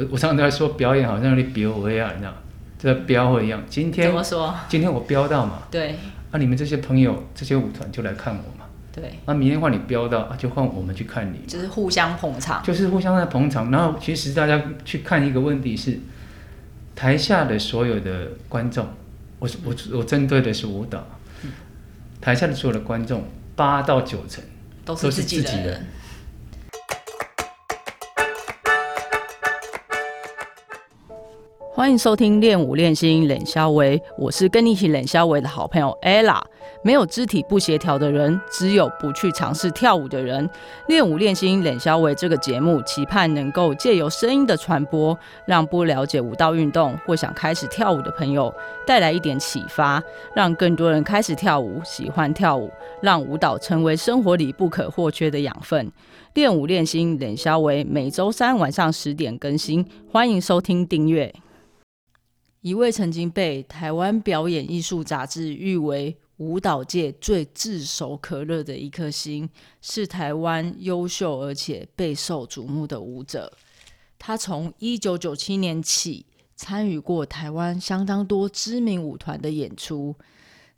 [0.00, 2.32] 我我常常在说表演好像你飙我一样，你知道，
[2.78, 3.62] 这飙会一样。
[3.68, 4.54] 今天怎么说？
[4.68, 5.96] 今天我飙到嘛，对
[6.30, 12.62] 啊，你们这些朋友这些舞团就来看我嘛，对，那明天换你飙到啊，就换我们去看你，就是互相捧场。
[12.62, 13.70] 就是互相在捧场。
[13.70, 15.98] 然后其实大家去看一个问题是，
[16.96, 18.86] 台下的所有的观众，
[19.38, 21.04] 我是我我针对的是舞蹈，
[22.20, 23.24] 台下的所有的观众
[23.54, 24.42] 八到九成
[24.84, 25.86] 都都是自己人
[31.80, 36.38] 欢迎收听《练舞练心冷肖维》，我是跟你一起冷肖维的好朋友 ella。
[36.82, 40.46] 没有肢体不协调的人，只有不去尝试跳舞的人。
[40.88, 48.52] 练舞练心冷肖维这个节目，期盼能够借由声音的传播，让不了解舞蹈运动或想开始跳舞的朋友
[48.86, 50.02] 带来一点启发，
[50.36, 55.90] 让更多人开始跳舞，喜欢跳舞，让舞蹈成为生活里不可或缺的养分。
[56.34, 61.34] 练舞练心冷肖维每周三晚上十点更新，欢迎收听订阅。
[62.62, 69.48] 一位曾经被台湾表演艺术杂志誉为舞蹈界最炙手可热的一颗星，
[69.80, 73.50] 是台湾优秀而且备受瞩目的舞者。
[74.18, 80.14] 他从一九九七年起参与过台湾相当多知名舞团的演出，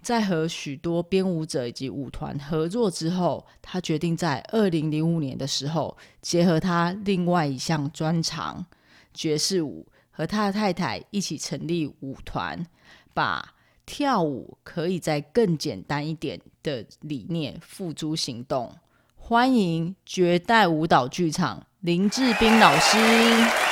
[0.00, 8.64] 在和许多编舞者以及舞团合作之后，他决定在二零零五年的时候，结合他另外一项专长
[9.12, 9.84] 爵士舞。
[10.14, 12.66] 和他的太太一起成立舞团，
[13.14, 13.55] 把
[13.86, 18.70] 跳舞可以在更简单一点的理念付诸行动。
[19.16, 22.98] 欢迎绝代舞蹈剧场林志斌老师。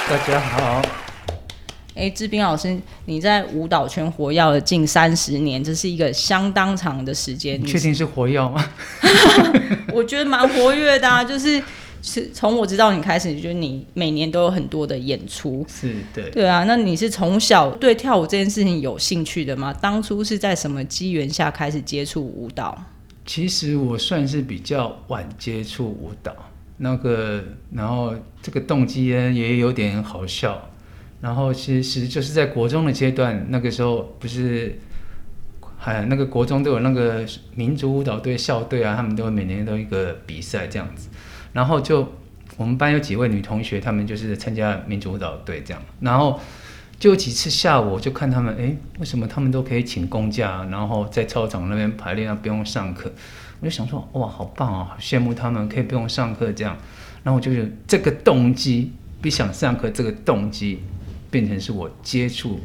[0.08, 0.82] 大家好，
[1.94, 7.60] 哎，志斌老师，你在舞蹈圈活跃了近三十年，这是一个相当长的时间。
[7.60, 8.64] 你确定是活跃吗？
[9.92, 11.62] 我觉得蛮活跃的啊，就是
[12.02, 15.64] 是从我知道你开始，就是你每年都有很多的演出。
[15.68, 19.72] 是对，对啊，那你是从小对跳舞这件事情有兴趣的吗？
[19.72, 22.76] 当初是在什么机缘下开始接触舞蹈？
[23.26, 26.34] 其实我算是比较晚接触舞蹈，
[26.78, 30.68] 那个，然后这个动机呢也有点好笑。
[31.20, 34.80] 然后其实就是在国中的阶段，那个时候不是
[35.76, 37.24] 还那个国中都有那个
[37.54, 41.10] 民族舞蹈队校队啊，他们都每年都有一个比赛这样子。
[41.52, 42.12] 然后就
[42.56, 45.82] 我们班有几位女同学，她们就是参加民族舞蹈队这样。
[46.00, 46.38] 然后
[46.98, 53.10] 就有几次下午，我就看她们，哎，为什么她们都可以请公假，然后在操场那边排练啊，不用上课？
[53.60, 56.76] 我就想说，哇，好棒哦，好羡慕他们可以不用上课这样。
[57.22, 58.90] 然后我就觉得这个动机
[59.20, 60.80] 比想上课这个动机，
[61.30, 62.58] 变成是我接触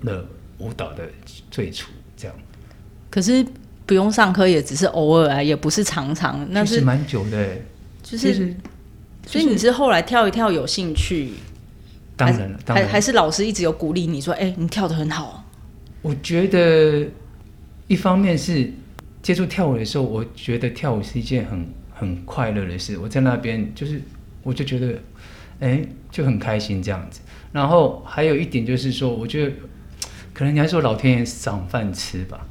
[0.00, 0.24] 了
[0.58, 1.06] 舞蹈的
[1.50, 2.34] 最初这样。
[3.10, 3.46] 可是
[3.84, 7.62] 不用上课，也只是偶尔啊，也不是常常，那是蛮久的欸，
[8.08, 8.54] 就是，
[9.26, 11.32] 所以你是后来跳一跳有兴趣，
[12.16, 15.44] 当然了，当然还还是老师一直有鼓励你说，哎、你跳的很好。
[16.02, 17.04] 我觉得
[17.88, 18.72] 一方面是
[19.20, 22.96] 接触跳舞的时候，我觉得跳舞是一件很很快乐的事。
[22.96, 24.00] 我在那边就是，
[24.44, 24.94] 我就觉得，
[25.58, 27.20] 哎，就很开心这样子。
[27.50, 29.52] 然后还有一点就是说，我觉得
[30.32, 32.46] 可能你还说老天爷赏饭吃吧，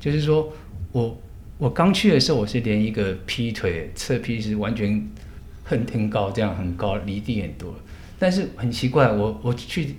[0.00, 0.52] 就是说
[0.90, 1.16] 我
[1.58, 5.08] 我刚去的时候，我是连一个劈腿侧劈是完全
[5.64, 7.74] 很很高，这样很高，离地很多。
[8.18, 9.96] 但是很奇怪，我我去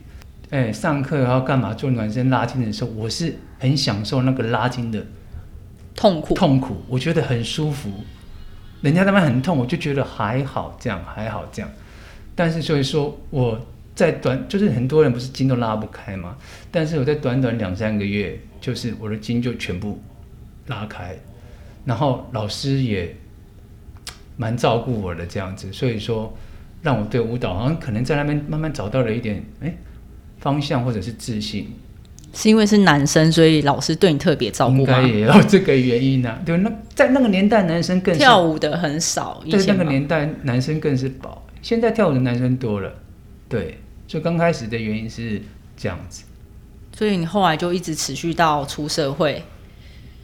[0.49, 5.05] 哎，上课然后干嘛做暖身拉筋的时候，我是很享受那个拉筋的
[5.95, 7.91] 痛苦，痛苦，我觉得很舒服。
[8.81, 11.71] 人家那边很痛，我就觉得还好，这样还好这样。
[12.35, 13.59] 但是所以说我
[13.95, 16.37] 在短，就是很多人不是筋都拉不开嘛，
[16.69, 19.99] 但是我在短短两三个月，就是我的筋就全部
[20.67, 21.17] 拉开，
[21.87, 23.15] 然后老师也
[24.35, 26.37] 蛮照顾我的这样子，所以说
[26.81, 29.73] 让我对舞蹈好像可能在那边慢慢找到了一点哎
[30.37, 31.73] 方向或者是自信，
[32.33, 35.07] 是因为是男生，所以老师对你特别照应顾吗该？
[35.07, 41.47] 也有这个原因呢、 对，那在那个年代，男生更跳舞的很少，以对那个年代，男生更是宝。
[41.61, 42.93] 现在跳舞的男生多了，
[43.47, 45.41] 对，所以刚开始的原因是
[45.77, 46.25] 这样子。
[46.93, 49.41] 所以你后来就一直持续到出社会。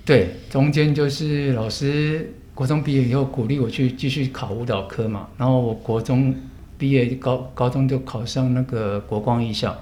[0.05, 6.35] 对，中间就是老师国中毕业以后鼓励我去继续考舞蹈科嘛，然后我国中
[6.77, 9.75] 毕业高高中就考上那个国光艺校，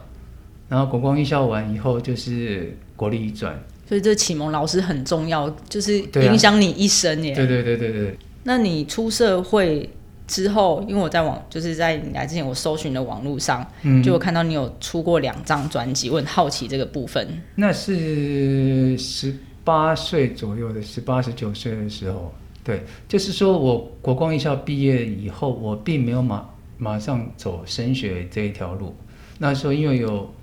[0.69, 3.59] 然后国光艺校完以后就是国立艺专。
[3.87, 7.33] 所以这启蒙老师很重要，就是影响你一生耶。
[7.35, 9.89] 对对对对对，那你出社会
[10.27, 17.27] 之后，因为我在网，就是在你来之前，我搜寻的网络上，嗯，就有看到你有出过两张专辑，我很好奇这个部分。
[17.55, 28.95] 那是十八岁左右的，十八十九岁的时候，对，就是说我国光艺校毕业以后，我并没有马马上走升学这一条路。
[29.37, 30.33] 那时候因为有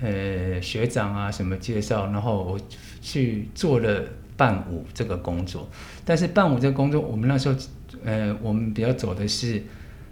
[0.00, 2.60] 呃学长啊什么介绍，然后我
[3.00, 4.04] 去做了
[4.36, 5.68] 伴舞这个工作。
[6.04, 7.54] 但是伴舞这个工作，我们那时候
[8.04, 9.62] 呃我们比较走的是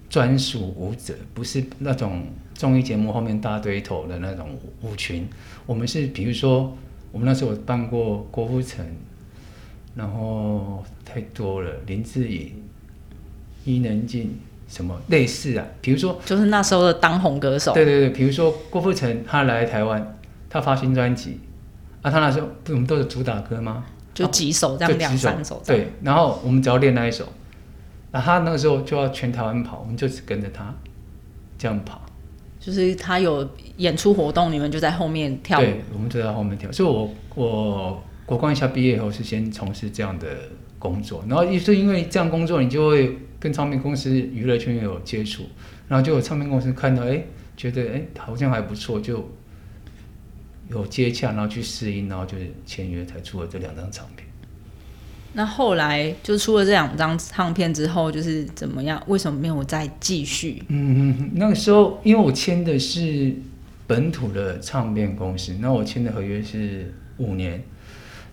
[0.09, 5.29] 专属舞者，不是那种综艺节目后面大堆头的那种舞群。
[5.67, 6.77] 我们是比如说
[7.15, 8.85] 我们那时候办过郭富城，
[9.95, 12.53] 然后太多了林志颖、
[13.65, 14.37] 伊能静。
[14.67, 15.65] 什么类似啊？
[15.83, 17.75] 比如说，就是那时候的当红歌手。
[17.75, 20.19] 对对对，比如说郭富城，他来台湾，
[20.49, 21.39] 他发新专辑，
[22.03, 23.85] 啊，他那时候不我们都是主打歌吗？
[24.15, 25.63] 就几首这样，两三首。
[25.65, 27.29] 对，然后我们只要练那一首，
[28.11, 30.75] 那他那个时候就要全台湾跑，我们就只跟着他
[31.59, 32.04] 这样跑。
[32.65, 35.61] 就是他有演出活动，你们就在后面跳。
[35.61, 36.71] 对，我们就在后面跳。
[36.71, 40.29] 所以我我国光校毕业以后是先从事这样的
[40.79, 43.19] 工作，然后也是因为这样工作，你就会。
[43.41, 45.43] 跟唱片公司、娱乐圈有接触，
[45.87, 47.23] 然后就有唱片公司看到，哎，
[47.59, 49.29] 觉得哎好像还不错，就
[50.71, 54.24] 有接洽，然后去试音，然后就是签约，才出了这两张唱片。
[55.35, 59.03] 那后来就出了这两张唱片之后，就是怎么样？
[59.07, 60.63] 为什么没有再继续？
[60.69, 63.35] 嗯嗯，那个时候因为我签的是
[63.87, 67.63] 本土的唱片公司，那我签的合约是五年，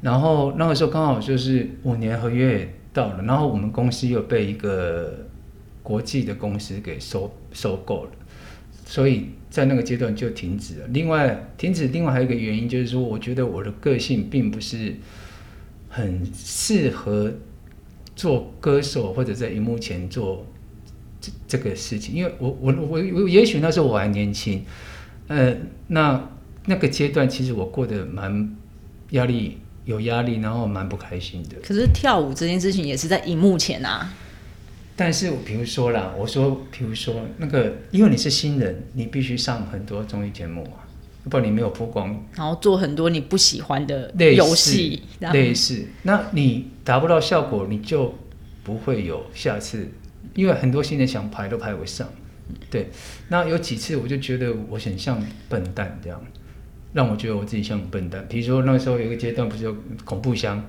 [0.02, 2.68] 然后那个时候刚好就是五年合约。
[2.94, 5.26] 到了，然后我们公司又被一个
[5.82, 8.12] 国际的公司给收收购了，
[8.86, 10.88] 所以在那个阶段就停止了。
[10.90, 14.94] 另外，停止另外还有一个原因就是说，我觉得我的个性并不是
[15.92, 17.32] 很适合
[18.16, 20.44] 做歌手或者在荧幕前做
[21.20, 24.66] 这这个事情，因为我我我我也许那时候我还年轻，
[25.28, 25.56] 呃，
[25.88, 26.30] 那
[26.66, 28.58] 那个阶段其实我过得蛮
[29.12, 29.60] 压力。
[29.84, 31.58] 有压力，然后蛮不开心的。
[31.64, 34.14] 可是跳舞这件事情也是在荧幕前啊。
[34.96, 40.86] 但是，比如说啦，我说，比如说那个，因为你是新人，你必须上很多综艺节目啊，
[41.30, 42.26] 不然你没有曝光。
[42.36, 48.14] 然后做很多你不喜欢的游戏，类似，那你达不到效果，你就
[48.64, 49.90] 不会有下次。
[50.34, 52.08] 因为很多新人想排都排不上。
[52.70, 52.90] 对，
[53.30, 56.22] 那有几次我就觉得我很像笨蛋这样。
[56.94, 58.26] 让我觉得我自己像笨蛋。
[58.28, 60.62] 比如说那个时候有一个阶段，不是有恐怖箱？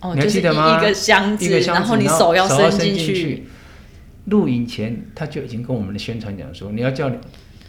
[0.00, 0.76] 哦，你还记得吗？
[0.76, 3.44] 一个箱子，然后你手要伸进去。
[4.26, 7.10] 录影前他就已经跟我们的宣传讲说，你要叫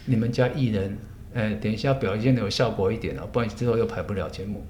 [0.06, 0.98] 你们家艺人，
[1.36, 4.64] 呃，等一下表现的有效果一点啊，不然之后又排不了节目。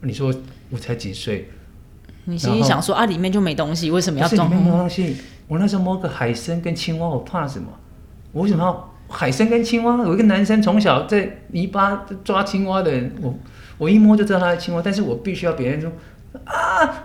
[0.00, 0.34] 你说
[0.70, 1.50] 我才几岁？
[2.24, 4.48] 你心里想说啊，里面就没东西，为什么要装？
[4.48, 5.16] 没东西。
[5.46, 7.68] 我那时候摸个海参跟青蛙，我怕什么？
[8.32, 8.90] 我为什么要？
[9.12, 13.34] 海参跟青蛙，有一个男生从小在泥巴抓青蛙的人，我
[13.76, 15.90] 我一摸就知道他是青蛙，但是我必须要别人说
[16.44, 17.04] 啊，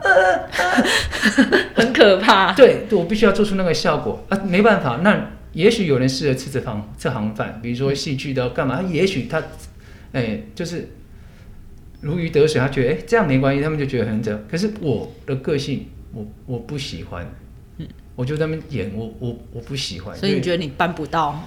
[1.75, 2.53] 很可怕。
[2.53, 4.99] 对，我必须要做出那个效果啊，没办法。
[5.03, 5.19] 那
[5.55, 8.81] 也许有人适合吃这行这行饭，比如说戏剧的干嘛？
[8.81, 9.41] 也许他
[10.11, 10.89] 哎，就是
[12.01, 14.37] 如鱼得水，他觉得哎这样没关系，他们就觉得很这。
[14.51, 17.25] 可是我的个性，我我不喜欢，
[17.77, 20.15] 嗯，我就他们演，我我我不喜欢。
[20.17, 21.41] 所以你觉得你办不到？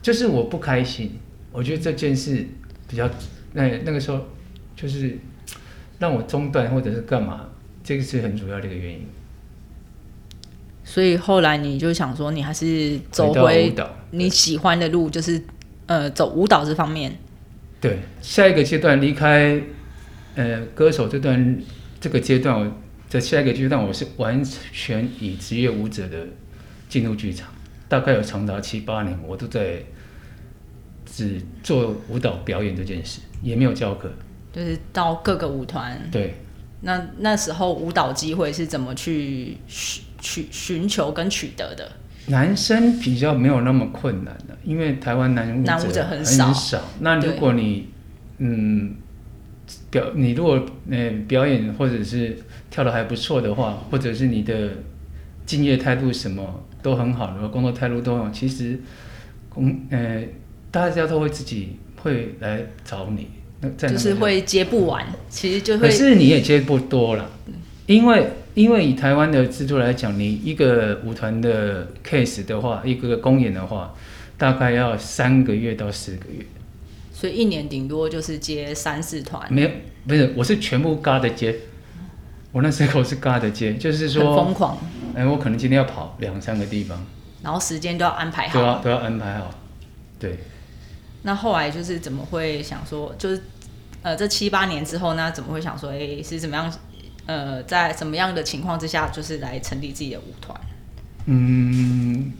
[0.00, 1.18] 就是我不开心，
[1.50, 2.46] 我觉得这件事
[2.88, 3.10] 比较
[3.52, 4.26] 那那个时候
[4.76, 5.18] 就是
[5.98, 7.48] 让我中断或者是干嘛，
[7.82, 9.06] 这个是很主要的一个原因。
[10.84, 13.74] 所以后来你就想说，你还是走回
[14.10, 15.40] 你喜欢的路，就是
[15.86, 17.16] 呃走舞蹈这方面。
[17.80, 19.60] 对，下一个阶段离开
[20.34, 21.62] 呃歌手这段
[22.00, 22.72] 这个阶段，我
[23.08, 26.26] 在下一个阶段我是完全以职业舞者的
[26.88, 27.48] 进入剧场。
[27.88, 29.82] 大概有长达七八年，我都在
[31.04, 34.08] 只做舞蹈表演这件事，也没有教课，
[34.52, 36.00] 就是到各个舞团。
[36.12, 36.34] 对，
[36.82, 39.56] 那那时候舞蹈机会是怎么去
[40.20, 41.90] 取寻求跟取得的？
[42.26, 46.80] 男生比较没有那么困难的，因为台湾男舞者很少。
[47.00, 47.88] 那如果你
[48.38, 48.94] 嗯
[49.90, 52.38] 表，你如果嗯表演或者是
[52.70, 54.70] 跳的还不错的话，或者是你的
[55.44, 56.64] 敬业态度什么。
[56.82, 58.80] 都很好的工作态度都很好，其实
[59.50, 60.22] 工呃
[60.70, 63.28] 大家都会自己会来找你，
[63.60, 65.88] 那就是会接不完，其实就会。
[65.88, 67.30] 可是你也接不多了，
[67.84, 73.94] 因为因为以台湾的制度来讲，你一个舞团的 case 的话，一个公演的话，
[74.36, 76.44] 大概要三个月到四个月，
[77.12, 79.52] 所以一年顶多就是接三四团。
[79.52, 79.70] 没有，
[80.06, 81.54] 不是，我是全部嘎的接。
[82.52, 84.76] 我那时候是嘎的接，就是说很疯狂。
[85.14, 87.06] 哎，我可能今天要跑两三个地方，
[87.42, 89.54] 然后时间都要安排好，都要都要安排好。
[90.18, 90.36] 对。
[91.22, 93.40] 那后来就是怎么会想说，就是
[94.02, 96.72] 呃，这七八年之后呢，怎么会想说，哎，是怎么样？
[97.26, 100.60] 呃，在什么样的情况之下，就是来成立自己的舞团？
[101.26, 102.32] 嗯，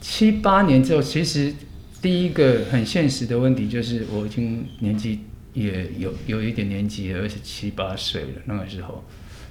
[0.00, 1.52] 七八年之后，其实
[2.00, 5.20] 第一个很现实的问题就是，我已经年纪
[5.52, 8.28] 也有有一点年纪了，二十七八岁了。
[8.44, 9.02] 那个时候，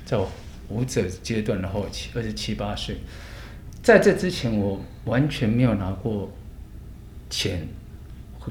[0.05, 0.31] 在我
[0.69, 2.97] 舞者阶段的后期，二十七八岁，
[3.81, 6.31] 在这之前，我完全没有拿过
[7.29, 7.67] 钱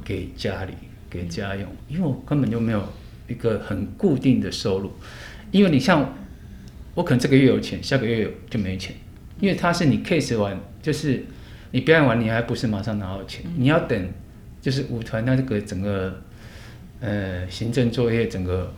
[0.04, 0.74] 给家里
[1.08, 2.86] 给家用，因为我根本就没有
[3.28, 4.92] 一个很固定的收入。
[5.50, 6.14] 因为你像
[6.94, 8.94] 我，可能这个月有钱，下个月有就没钱，
[9.40, 11.24] 因为它是你 case 完，就是
[11.72, 14.08] 你表演完，你还不是马上拿到钱，你要等，
[14.60, 16.22] 就是舞团那这个整个
[17.00, 18.72] 呃行政作业整个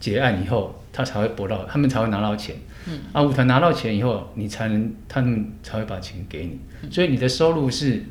[0.00, 2.56] 结案以后，他才会拨到，他们才会拿到钱。
[2.88, 8.02] 嗯，啊，舞团拿到钱以后，你才能，他们才会把钱给你，所以你的收入是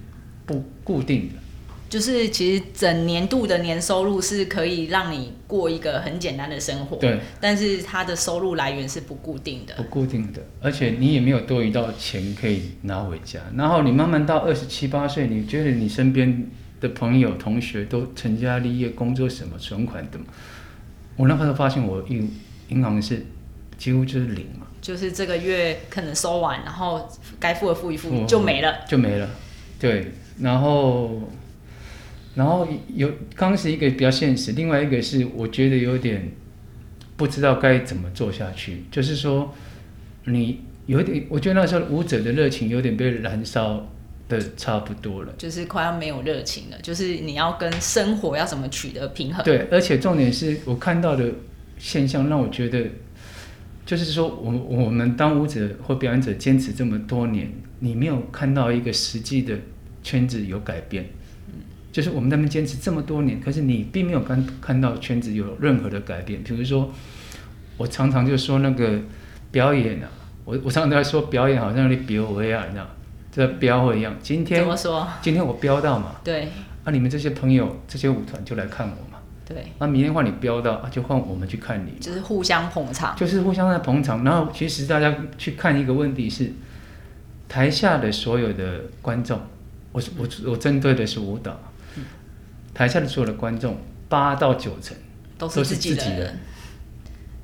[0.45, 1.35] 不固定的。
[1.89, 9.83] 就是其实整年度的年收入是可以让你过一个很简单的生活，对，但是它的收入来源是不固定的不。
[9.83, 13.39] 固定的，而且你也没有多余到钱可以拿回家。
[13.55, 16.49] 然后你慢慢到二十七八岁，你觉得你身边
[16.81, 20.25] 的朋友、同学都成家立业、工作什么存款的嘛？
[21.15, 22.29] 我那时候发现我银
[22.69, 23.25] 银行是
[23.77, 27.07] 几乎就是零嘛，就是这个月可能收完，然后
[27.39, 28.79] 该付的付一付付就没了。
[28.87, 29.29] 就没了。
[29.79, 31.21] 对，然后
[32.35, 36.31] 然后有刚是一个比较现实，另外一个是我觉得有点
[37.15, 39.55] 不知道该怎么做下去，就是说
[40.25, 43.89] 你有点，我觉得那时候舞者的热情有点被燃烧
[44.27, 45.33] 的差不多了。
[45.37, 49.43] 就是快要没有热情了，就是你要跟生活要怎么取得平衡？
[49.45, 51.31] 对，而且重点是我看到的
[51.77, 52.85] 现象让我觉得，
[53.85, 57.49] 就是说我我们当舞者或表演者坚持这么多年，
[57.79, 59.57] 你没有看到一个实际的
[60.03, 61.05] 圈子有改变。
[61.95, 66.43] 就是我们在那边坚持这么多年，可是你并没有看看到圈子有任何的改变。
[66.43, 66.91] 比如说，
[67.77, 68.99] 我常常就说那个
[69.49, 70.09] 表演啊，
[70.43, 72.85] 我我常常在说表演好像你表我一样，你知道，
[73.31, 74.13] 这标会一样。
[74.21, 75.07] 今天怎天么说？
[75.21, 76.49] 今天我标到嘛，对
[76.83, 79.19] 啊，你们这些朋友这些舞团就来看我嘛。
[79.47, 83.15] 对，那明天换你标到，啊，就换我们去看你，就是互相捧场。
[83.15, 84.21] 就是互相在捧场。
[84.25, 86.51] 然后其实大家去看一个问题是，
[87.47, 89.39] 台下的所有的观众，
[89.93, 91.57] 我是我我针对的是舞蹈，
[92.75, 93.75] 台下的所有的观众
[94.07, 94.95] 八到九成
[95.35, 96.39] 都都是是自己人人。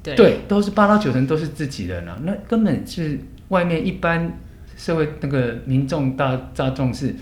[0.04, 0.16] 对。
[0.16, 4.38] 对，都是八到九成都是自己人啊，那根本是外面一般
[4.78, 7.16] 社会那个民众大大众是，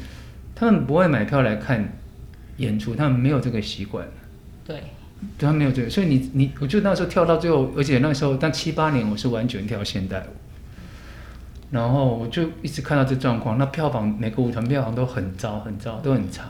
[0.53, 1.93] 他们不会买票来看
[2.57, 4.05] 演出，他们没有这个习惯。
[4.65, 4.81] 对。
[5.37, 10.31] 对他没有这个，所以你你，我就那时候跳到最后，而且那时候但七八年我是完全跳现代舞，
[11.71, 16.47] 然后我就一直看到这状况，那票房每个舞团票房都很糟很糟，都很差，哦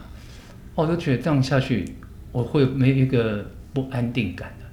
[0.75, 1.85] 我都觉得这样下去
[2.31, 4.65] 我会没有一个不安定感的，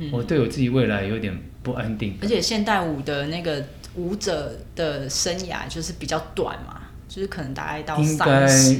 [0.00, 8.78] 嗯我对我自己未来有点不安定，而且现代舞的那个舞者的生涯就是比较短嘛，就是可能大概到三十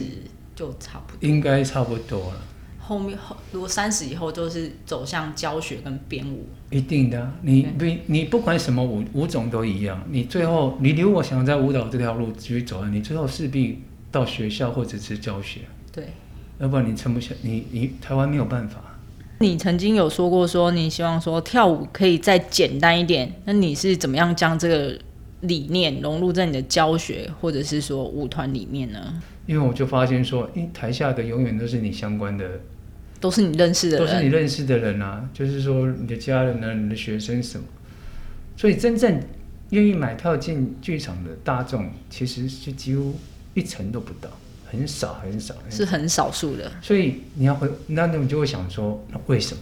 [0.55, 1.29] 就差不多。
[1.29, 2.41] 应该差不多了。
[2.79, 16.09] 后面后如果三十以后都是走向教学跟编舞，一定的啊，你不你不管什么舞舞种都一样，你最后你如果想在舞蹈这条路继续走，你最后势必到学校或者是教学，对。
[16.59, 18.81] 要不然你撑不下，你你台湾没有办法。
[19.41, 24.97] 你曾经有说过说你希望说跳舞可以再简单一点，那你是怎么样将这个
[25.41, 29.21] 理念融入在你的教学或者是说舞团里面呢？
[29.47, 32.49] 因为我就发现说，台下的永远都是你相关的，
[33.21, 37.65] 都是你认识的都，是你认识的人啊，就是说你的家人啊，你的学生什么，
[38.57, 39.21] 所以真正
[39.71, 43.17] 愿意买票进剧场的大众，其实是几乎
[43.53, 44.31] 一成都不到，
[44.77, 45.55] 很少很少。
[45.71, 46.71] 是很少数的。
[46.83, 49.61] 所以你要回，那那你就会想说，那为什么？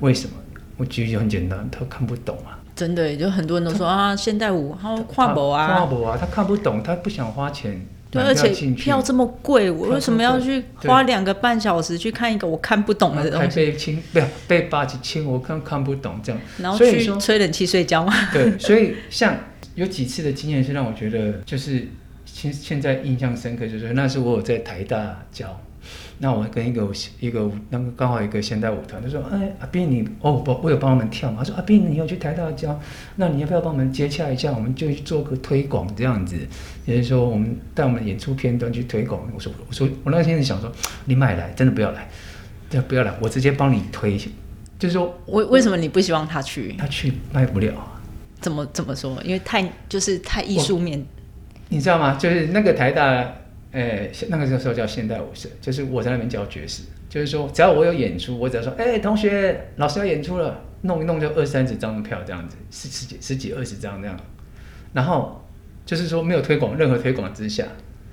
[0.00, 0.34] 为什么？
[0.76, 16.40] 我举例很简单，他看不懂啊，真的，就很多人都说啊，现代舞还有跨步跨啊，步啊，他看不懂，他不想花钱对，而且票这么贵，我为什么要去花两个半小时去看一个我看不懂的还东西， 被亲，不要被八级亲，我看看不懂这样。
[16.58, 18.12] 然后去吹冷气睡觉吗？
[18.32, 19.36] 对，所以像
[19.76, 21.86] 有几次的经验是让我觉得，就是
[22.34, 25.56] 现现在印象深刻，就是那时候我有在台大教，
[26.18, 32.78] 那我跟一个一个那个刚好一个现代舞团，他说：“哎，阿斌你哦不，我有帮他们跳嘛。”他说：“阿斌你要去台大教，
[33.14, 34.52] 那你要不要帮我们接洽一下？
[34.52, 36.36] 我们就去做个推广这样子，
[36.84, 40.70] 也就是说我们带我们演出片段去推广。”我说：“我说我那天想说，
[41.04, 42.08] 你买来真的不要来，
[42.68, 44.18] 对，不要来，我直接帮你推。”
[44.76, 46.72] 就是说为为什么你不希望他去？
[46.72, 47.72] 他去卖不了。
[48.40, 49.16] 怎么怎么说？
[49.22, 51.02] 因为太就是太艺术面，
[51.68, 52.16] 你知道吗？
[52.16, 53.32] 就是那个台大，
[53.72, 64.16] 呃，现那个时候叫现代舞社，就是我在那边教爵士，就是说只要我有演出，我只要说，哎、同学，老师要演出了，弄一弄就二三十张票这样子，十十几十几二十张这样，
[64.92, 65.44] 然后
[65.84, 67.64] 就是说没有推广，任何推广之下，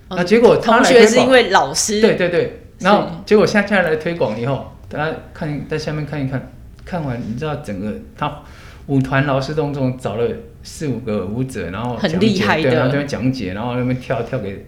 [0.09, 2.01] 那结果他同学是因为老师。
[2.01, 6.51] 对对对，然后结果下下来推广以后，大家看在下面看一看，
[6.83, 8.41] 看完你知道整个他
[8.87, 10.27] 舞团劳师当中找了
[10.63, 14.65] 四五个舞者，然后很厉害的对，然后这边讲解，然后那边跳跳给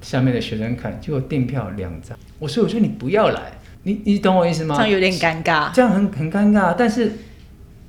[0.00, 3.52] 下面的学生看，结果订票两张，我说我说你不要来，
[3.82, 4.76] 你你懂我意思吗？
[4.76, 5.72] 这样有点尴尬。
[5.72, 7.12] 这样很很尴尬，但是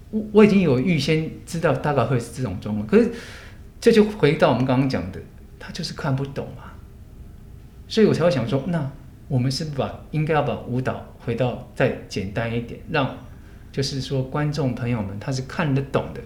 [0.09, 3.11] 我我已经有预先知道大概会是这种状况，可是
[3.79, 5.19] 这就回到我们刚刚讲的，
[5.59, 6.63] 他就是看不懂嘛，
[7.87, 8.91] 所以我才会想说，那
[9.27, 13.17] 我们是不是把应该要把舞蹈回到再简单一点，让
[13.71, 16.19] 就是说观众朋友们他是看得懂的，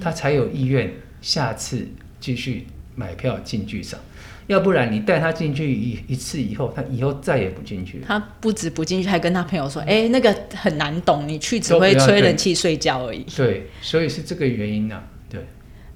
[0.00, 1.86] 他才有意愿下次
[2.20, 3.98] 继续买票进剧场，
[4.46, 8.02] 要不然你带他进去一一次以后，他以后再也不进去。
[8.06, 13.24] 他不止不进去，还跟他朋友说：“哎、那个很难懂，你去只会吹冷气睡觉而已。
[13.36, 15.40] 对，所以是这个原因啊，对。”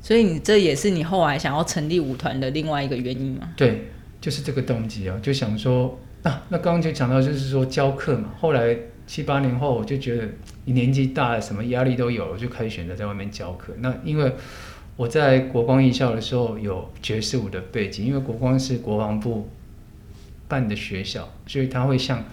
[0.03, 3.53] 所以你这也是你后来想要成立舞团的另外一个原因吗？
[3.57, 3.88] 对，
[4.21, 8.33] 就是这个动机啊，就想说，啊，那刚刚就讲到，就是说教课嘛。
[8.38, 10.28] 后来七八年后，我就觉得
[10.64, 13.72] 你年纪大了，什么压力都有，我就开始选择在外面教课。
[13.78, 14.32] 那因为
[14.96, 19.48] 我在国光艺校的时候有爵士舞的背景，因为国光是国防部
[20.48, 22.25] 办的学校，所以他会像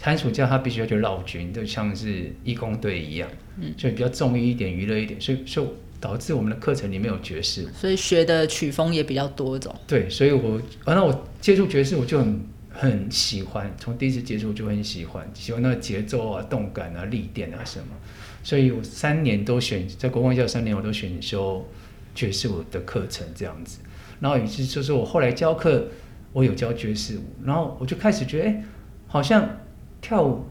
[0.00, 3.28] 寒暑假他必须要去绕军，就像是义工队一样，
[3.60, 5.66] 嗯，所以比较重一点，娱乐一点，所以所以
[6.00, 7.68] 导致我们的课程里面有爵士舞。
[7.74, 9.72] 所以学的曲风也比较多种。
[9.86, 12.40] 对，所以我，啊，那我接触爵士我就很
[12.72, 17.86] 很喜欢，从第一次接触就很喜欢，喜欢那个节奏啊、动感啊、力点啊什么，
[18.42, 21.64] 所以我三年都选在国光教三年我都选修
[22.14, 23.80] 爵士舞的课程这样子，
[24.20, 25.86] 然后于是就是我后来教课，
[26.32, 28.64] 我有教爵士舞，然后我就开始觉得，哎，
[29.06, 29.48] 好像
[30.00, 30.44] 跳舞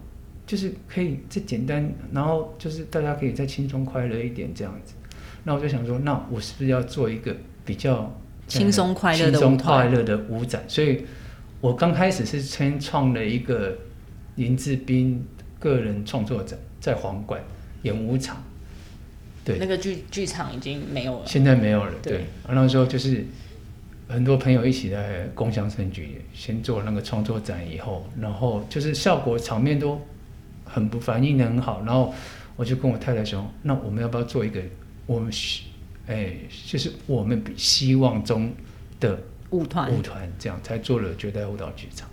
[0.45, 4.93] 就是可以再简单，然后就是大家可以再轻松快乐一点这样子。
[5.43, 7.35] 那我就想说，那我是不是要做一个
[7.65, 8.15] 比较
[8.47, 10.63] 轻松快乐的轻松快乐的舞展？
[10.67, 11.03] 所以
[11.61, 13.77] 我刚开始是先创了一个
[14.35, 15.23] 林志斌
[15.59, 17.41] 个人创作展，在皇冠
[17.83, 18.43] 演舞场。
[19.43, 21.25] 对那个剧剧场已经没有了。
[21.25, 23.25] 现在没有了，对那时候就是
[24.07, 29.99] 很多朋友一起在共享盛举，先做那个创作展以后，然后就是效果场面都
[30.63, 32.13] 很不反应的很好，然后
[32.55, 34.61] 我就跟我太太说，那我们要不要做一个
[35.07, 35.63] 我们希
[36.05, 36.33] 哎，
[36.67, 38.51] 就是我们比希望中
[38.99, 39.19] 的
[39.51, 42.09] 舞团舞团，这样才做了绝代舞蹈剧场。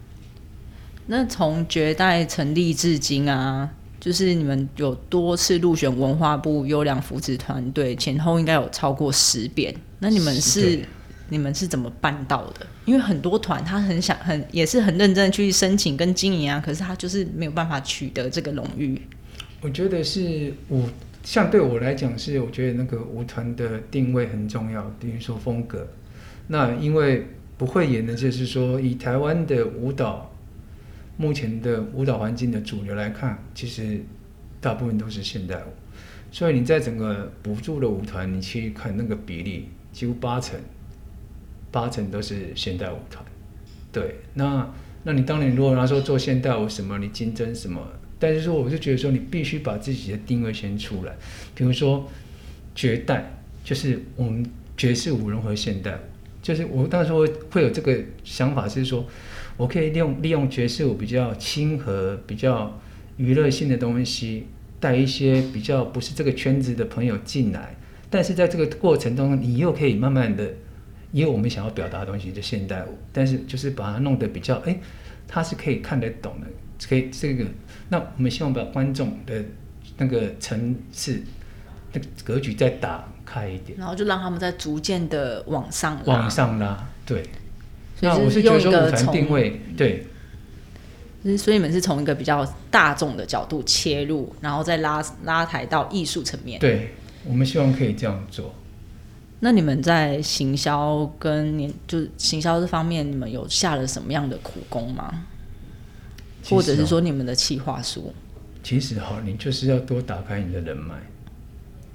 [1.07, 9.75] 那从绝代成立至今啊，就是你们有多次入选文化部优良扶持团队，前后应该有超过十遍。
[10.01, 10.81] 那你们是
[11.31, 12.67] 你们是怎么办到的？
[12.85, 19.01] 因为很多团他很想很也是很认真的去申请跟经营啊，可是他就是没有办法取得这个荣誉。
[19.61, 20.85] 我觉得是舞，
[21.25, 25.87] 像对我来讲是，我觉得那个舞团的定位很重要，比如说风格。
[26.49, 30.35] 那因为不会演的，就是说以台湾的舞蹈，
[31.17, 34.01] 目前的舞蹈环境的主流来看，其实
[34.61, 35.69] 大部分都是现代舞。
[36.31, 40.59] 所以你在整个补助的舞团，你去看那个比例，几乎八成，
[41.71, 43.25] 八成都是现代舞团。
[43.91, 44.69] 对，那
[45.05, 47.81] 那你当年如果拿说做现代舞什么，你竞争什么？
[48.19, 51.15] 但是说，我就觉得说，你必须把自己的定位先出来。
[51.55, 52.09] 比如说，
[52.75, 53.33] 绝代
[53.63, 54.45] 就是我们
[54.77, 55.99] 爵士舞融合现代，
[56.49, 59.07] 就是我当时会会有这个想法，是说
[59.59, 62.81] 我可以利用利用爵士舞比较亲和、比较
[63.19, 64.47] 娱乐性的东西，
[64.81, 67.77] 带一些比较不是这个圈子的朋友进来，
[68.09, 70.55] 但是在这个过程中，你又可以慢慢的，
[71.13, 74.81] 因为我们想要表达的东西就现代舞，但是就是把它弄得比较，哎，
[75.27, 76.47] 他是可以看得懂的，
[76.89, 77.45] 可以这个，
[77.91, 79.45] 那我们希望把观众的
[79.99, 81.21] 那个层次、
[81.93, 87.23] 那个格局再打开一点，然后就让他们在逐渐的往上拉往，上拉，对。
[88.01, 90.07] 所以就那我是觉得用一个说舞团定位，对，
[91.37, 96.61] 所以你们是从一个比较大众的角度切入，然后再拉拉抬到艺术层面。
[96.61, 98.55] 对，我们希望可以这样做。
[99.41, 105.27] 那你们在行销跟年就是行销这方面，你们有下了什么样的苦功吗？
[106.45, 108.15] 或者是哦说你们的企划书？
[108.63, 110.95] 其实哈，你就是要多打开你的人脉。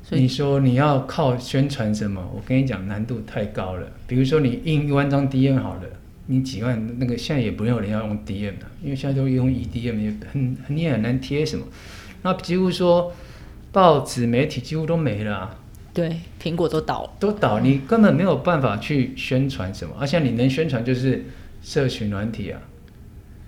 [0.04, 2.22] 所以你说你要靠宣传什么？
[2.36, 3.88] 我跟你讲，难度太高了。
[4.06, 5.82] 比如说你印一万张 DM 好了，
[6.28, 11.66] 你几万那个现在也不用人要用 DM 了，因为现在都用 EDM，也很很你也很难贴什么。
[12.22, 13.14] 那几乎说
[13.72, 15.60] 报纸媒体几乎都没了啊、
[15.94, 17.12] 对，苹果都倒了。
[17.20, 21.26] 都倒，你根本没有办法去宣传什么，而且你能宣传就是
[21.62, 22.60] 社群软体啊，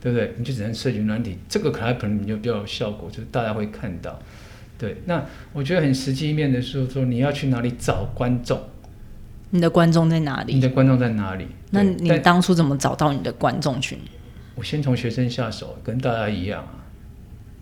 [0.02, 0.34] 对不对？
[0.38, 4.18] 你就只能社群软体，这个可能可能你就比较有效果，就是大家会看到。
[4.78, 8.62] 对，那我觉得很实际一面的是说，你要去哪里找观众，
[9.50, 10.54] 你的观众在哪里？
[10.54, 11.48] 你的观众在哪里？
[11.72, 13.98] 那你当初怎么找到你的观众群？
[14.56, 16.84] 我先从学生下手，跟大家一样啊。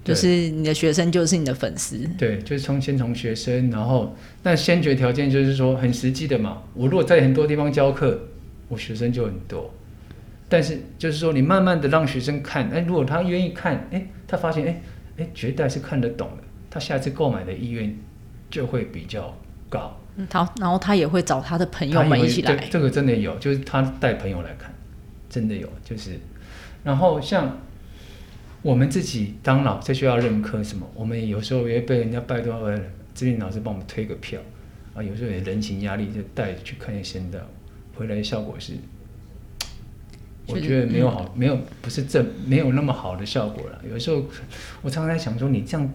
[0.04, 6.62] 就是你的学生就是你的粉丝，对，就是从先从学生，然后那先决条件就是说很实际的嘛。
[6.74, 8.20] 我如果在很多地方教课，
[8.68, 9.74] 我学生就很多。
[10.50, 14.82] 但是就是说，你慢慢的让学生看，哎，如果他愿意看，哎，他发现，哎，
[15.20, 16.43] 哎，绝代是看得懂的，
[16.74, 17.96] 他下次购买的意愿
[18.50, 19.38] 就会比较
[19.70, 19.96] 高。
[20.16, 24.74] 嗯他然后他也会找他的朋友们一起来对，这个真的有，就是他带朋友来看，
[25.30, 26.20] 真的有，就是，
[26.84, 27.60] 然后像
[28.64, 32.80] 我们自己当老在学校任课什么，我们有时候也被人家拜托，呃，
[33.14, 34.40] 志愿老师帮我们推个票，
[34.96, 37.48] 啊，有时候也人情压力就带去看一些的，
[37.96, 38.74] 回来的效果是，
[40.46, 43.82] 我觉得没有好，没有不是正没有那么好的效果了。
[43.90, 44.24] 有时候
[44.84, 45.90] 我常常在想说，你这样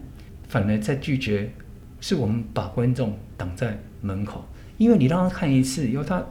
[0.49, 1.51] 反而在拒绝，
[2.01, 4.47] 是我们把观众挡在门口，
[4.79, 6.25] 因为你让他看一次以后，他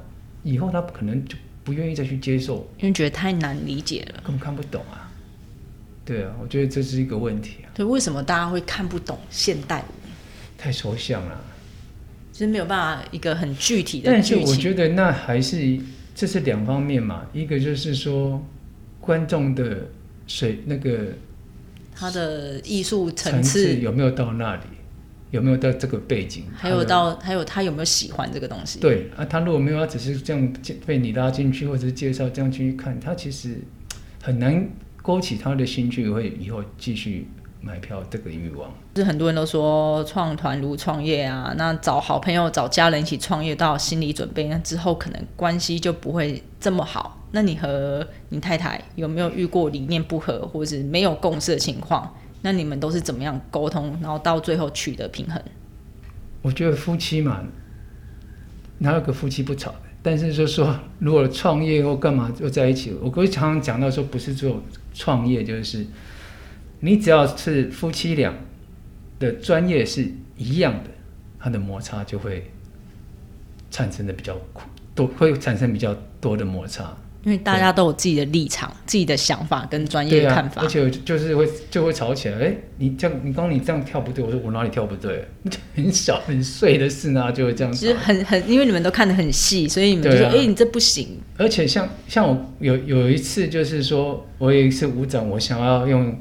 [0.43, 4.21] 以后他可能就不愿意再去接受，因为觉得太难理解了。
[4.23, 5.11] 根本看不懂啊。
[6.03, 10.07] 对啊，我觉得这是一个问题啊，对，为什么大家会看不懂现代舞？
[10.57, 11.43] 太抽象了。
[12.31, 14.35] 就是没有办法一个很具体的但是。
[14.37, 15.77] 我觉得那还是
[16.15, 18.41] 这是两方面嘛，一个就是说
[19.01, 19.85] 观众的
[20.27, 21.07] 水那个
[21.97, 24.61] 他的艺术层层次，次有没有到那里，
[25.31, 28.79] 有没有到这个背景，还有到还有他有没有喜欢这个东西？
[28.79, 30.53] 对啊，他如果没有，他只是这样
[30.85, 33.57] 被你拉进去，或者是介绍这样进去看，他其实
[34.21, 34.69] 很难
[35.01, 37.27] 勾起他的兴趣，会以后继续
[37.61, 38.71] 买票这个欲望。
[38.93, 47.26] 就是很多人都说创团如创业啊，那找好朋友、找家人一起创业到心理准备，那之后可能关系就不会这么好。
[47.31, 52.15] 那你和你太太有没有遇过理念不合或者是没有共识的情况？
[52.41, 55.41] 那你们都是怎么样沟通，然后到最后取得平衡？
[56.43, 57.43] 我觉得夫妻嘛，
[58.77, 59.81] 哪有个夫妻不吵的？
[60.03, 64.63] 但是就是说，如果创业或干嘛就在一起，我会常常讲到说，不是做
[64.93, 65.85] 创业，就是
[66.79, 68.33] 你只要是夫妻俩
[69.19, 70.91] 的专业是一样的，
[71.39, 72.51] 它的摩擦就会
[73.69, 74.37] 产生的比较
[74.95, 76.95] 多，会产生比较多的摩擦。
[77.27, 80.61] 因为大家都有自己的立场、自己的想法跟专业看，法。
[80.61, 82.39] 而且就是会就会吵起来。
[82.39, 85.27] 哎，你这样，你刚刚你这样跳不对，我说我哪里跳不对？
[85.75, 87.79] 很小很碎的事呢，就会这样吵。
[87.79, 91.19] 其实很很，因为你们都看得很细，所以你们就说：“对啊哎、你这不行。
[91.35, 96.17] 而且像像我有有一次就是说，我有一次舞展，我想要用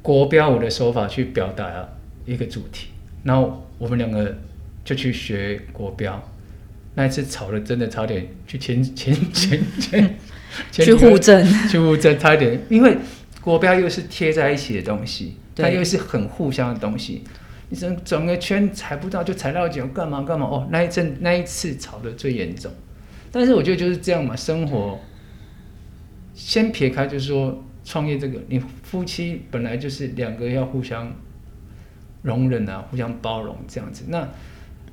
[0.00, 1.88] 国标舞的手法去表达
[2.24, 2.90] 一个主题，
[3.24, 4.38] 然后我们两个
[4.84, 6.22] 就去学国标。
[6.98, 10.16] 那一次吵的真的差点去前 前前前
[10.72, 12.96] 前去互证， 去互证，差一点，因为
[13.40, 17.22] 国标又是贴在一起的东西，它又是很互相的东西。
[17.68, 20.66] 你整整个圈踩不到就踩到脚，干嘛干嘛哦？
[20.72, 22.72] 那一阵那一次吵的最严重，
[23.30, 24.98] 但是我觉得就是这样嘛，生活
[26.34, 31.14] 先撇开，就是说创业这个，你夫妻本来就是两个要互相
[32.22, 34.06] 容忍啊，互相包容这样子。
[34.08, 34.28] 那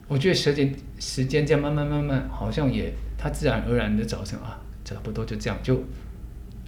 [0.08, 5.84] 我觉得时间时间这样慢慢慢慢，好像也它自然而然的造成啊，差不多就这样就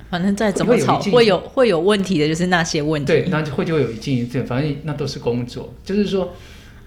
[0.09, 3.07] 反正再怎么吵，会有会有会有问题的，就是那些问题。
[3.07, 6.33] 对，那就会就会有一进一退，反正那都是工作，就是说，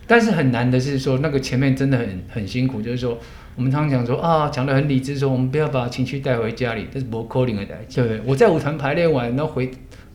[0.07, 3.19] 但是很难的是说那个前面真的很很辛苦，就是说
[3.57, 8.21] 我们常常讲说啊，讲的很理智，说我们不要把情绪带回家里，但是不扣零的代，对不对？
[8.25, 9.71] 我在舞团排练完，然后回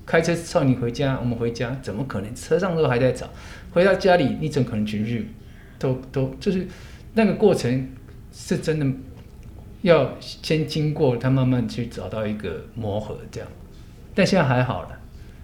[0.05, 3.27] 开车送你回家，我们回家怎么可能车上都还在吵，
[3.71, 5.29] 回到家里你怎么可能情绪
[5.79, 6.67] 都都就是
[7.13, 7.89] 那个过程
[8.33, 8.85] 是真的
[9.81, 13.49] 要先经过他慢慢去找到一个磨合这样，
[14.13, 14.89] 但现在还好了。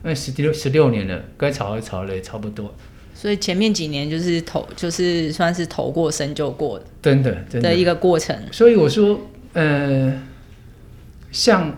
[0.03, 2.73] 那十六十六年了，该吵的吵了也差不多，
[3.13, 8.35] 所以前面几年就是投，就是算是投过身就过真的真的的一个过程。
[8.51, 9.21] 所以我说，
[9.53, 10.19] 呃，
[11.31, 11.77] 像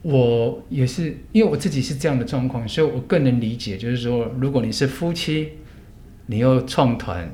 [0.00, 5.50] 我也是，因为我自己是这样的状况，所以我更能理解，就是说，如果你是夫妻，
[6.24, 7.30] 你又创团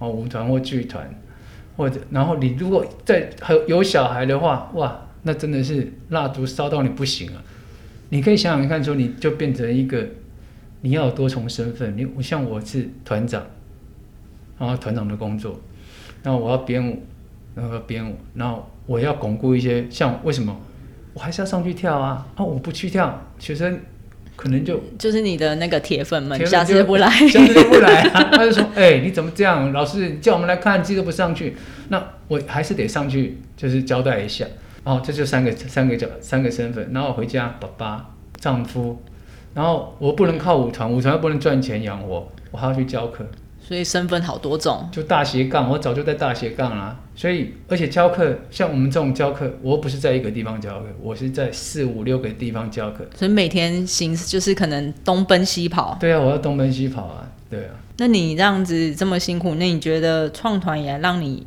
[0.00, 1.08] 哦，舞团或剧团，
[1.76, 7.40] 或者然后你如果在还有小孩的话，哇，那真的是蜡烛烧到你不行了。
[8.08, 10.04] 你可以想想看，说你就变成一个，
[10.80, 11.96] 你要有多重身份。
[11.96, 13.44] 你我像我是团长，
[14.58, 15.60] 然后团长的工作，
[16.22, 17.02] 然后我要编舞，
[17.54, 20.58] 然后编舞，然后我要巩固一些，像为什么
[21.14, 22.26] 我还是要上去跳啊？
[22.34, 23.78] 啊，我不去跳，学生
[24.40, 27.10] 可能就就是你的那个铁粉们，下次不来。
[27.28, 28.24] 下次就不来啊。
[28.32, 29.70] 他就说：“哎、你怎么这样？
[29.70, 31.54] 老师叫我们来看，记得不上去，
[31.90, 34.46] 那我还是得上去，就是交代一下。
[34.84, 39.02] 哦，这就三个三个角三个身份，然后回家爸爸、丈夫，
[39.52, 43.26] 然后我不能靠舞团，舞团又不能赚钱养我，我还要去教课。
[43.70, 44.88] 所以身份好多种。
[44.90, 47.00] 就大斜杠，我早就在大斜杠啦。
[47.14, 53.08] 所以而且教课，像我们这种教课，我又不是在一个地方教课，我是在四五六个地方教课。
[53.14, 55.96] 所以每天行就是可能东奔西跑。
[56.00, 57.76] 对啊，我要东奔西跑啊，对啊。
[57.98, 61.46] 那你这样子这么辛苦，那你觉得创团以来让你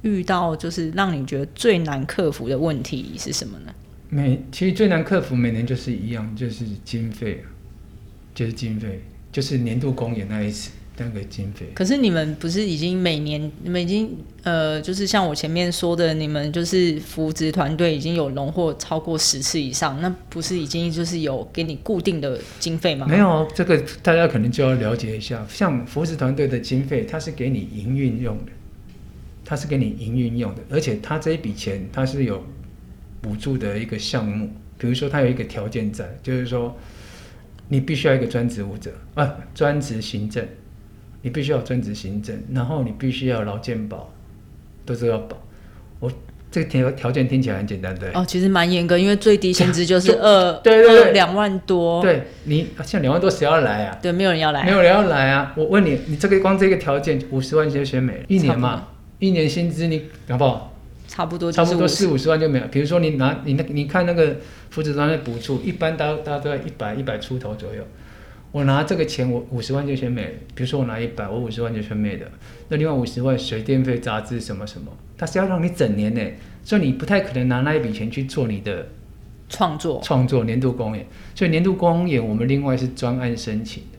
[0.00, 3.74] 遇到就是让你觉得最难克服的问题是什么呢？
[4.08, 7.44] 每其实最难克服每年就是一样，就是经费，
[8.34, 11.66] 就是经费，就是年度公演那一次那个经费。
[11.74, 23.06] 可是你们不是已经每年你们已经呃，就是像我前面说的，你们就是扶植团队已经有荣获超过十次以上，那不是已经就是有给你固定的经费吗？
[23.08, 25.46] 没有，这个大家可能就要了解一下。
[25.48, 28.52] 像扶植团队的经费，它是给你营运用的，
[29.44, 32.44] 它是给你营运用的，而且它这一笔钱它是有
[33.20, 34.50] 补助的一个项目。
[34.80, 36.78] 比如说，它有一个条件在，就是说
[37.68, 40.46] 你必须要一个专职舞者啊，专职行政，
[41.22, 44.12] 你必须要有专职行政，然后你必须要有劳健保，
[44.84, 45.36] 都是要保。
[46.00, 46.10] 我
[46.50, 48.10] 这个条条件听起来很简单，对？
[48.12, 53.98] 哦，其实蛮严格，因为最低薪资就是二 对对两万多，对你像两万多谁要来啊？
[54.00, 55.52] 对，没有人要来，没有人要来啊！
[55.56, 60.72] 我问你，你这个光这个条件五十万就选美了，一年嘛，一年薪资你好不好？
[61.08, 62.66] 差不多就是50差不多四五十万就没有。
[62.68, 64.36] 比如说你拿你那你看那个
[64.70, 67.82] 扶持团的补助，一般大家大家都在一百一百出头左右。
[68.50, 70.30] 我拿这个钱，我五十万就选美了。
[70.54, 72.26] 比如说我拿一百，我五十万就全没的。
[72.68, 76.20] 那另外五十万水电费、杂志什么什么，它是要让你整年呢，
[76.64, 78.88] 所以你不太可能拿那一笔钱去做你的
[79.48, 83.98] 创作，创作年度公演，所以年度公演我们另外是专案申请的。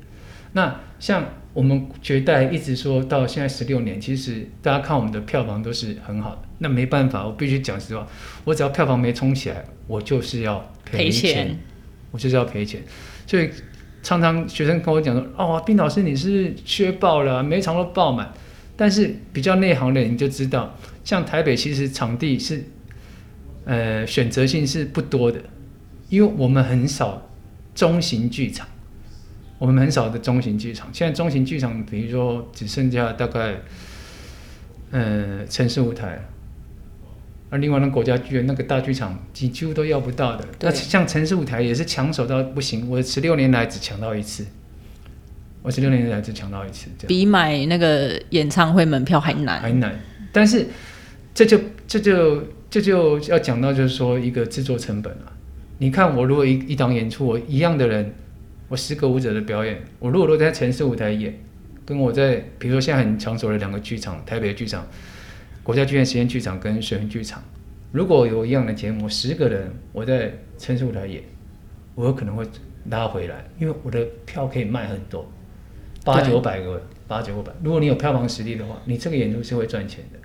[0.54, 6.42] 那像我们绝代一直说到现在十六年，其实大家看我们的票房都是很好的。
[6.58, 8.08] 那没办法，我必须讲实话，
[8.44, 11.60] 我只要票房没冲起来，我就是要赔钱，钱
[12.12, 12.82] 我就是要赔钱。
[13.28, 13.50] 所以
[14.02, 18.34] 常常学生跟我讲说：“哦，冰老师你是缺爆了，每场都爆满。”
[18.76, 22.64] 但是比较内行的人就知道，像台北其实场地是
[23.66, 25.42] 呃选择性是不多的，
[26.08, 27.30] 因为我们很少
[27.76, 28.66] 中型剧场，
[29.58, 30.88] 我们很少的中型剧场。
[30.94, 33.58] 现在中型剧场，比如说只剩下大概
[34.92, 36.26] 呃城市舞台，
[37.50, 40.46] 而另外那国家剧院那个大剧场，几几乎都要不到的。
[40.62, 44.46] 那像城市舞台也是抢手到不行，我十六年来只抢到一次，
[45.64, 47.08] 我十六年来只抢到一次，这样。
[47.08, 49.60] 比买那个演唱会门票还难。
[49.60, 50.00] 还难。
[50.32, 50.68] 但是
[51.34, 55.34] 这就这就这就要讲到就是说一个制作成本啊。
[55.80, 58.14] 你看我如果一一档演出，我一样的人，
[58.68, 61.34] 我十个舞者的表演，我如果都在城市舞台演，
[61.84, 64.86] 跟我在比如说现在很抢手的两个剧场，台北的剧场、
[65.70, 67.44] 国家剧院实验剧场跟水源剧场，
[67.92, 71.22] 如果有一样的节目，十个人我在城市舞台演，
[71.94, 72.44] 我有可能会
[72.90, 75.32] 拉回来，因为我的票可以卖很多，
[76.04, 77.54] 八九百个，八九百。
[77.62, 80.18] 如果你有票房实力的话，你这个演出是会赚钱的。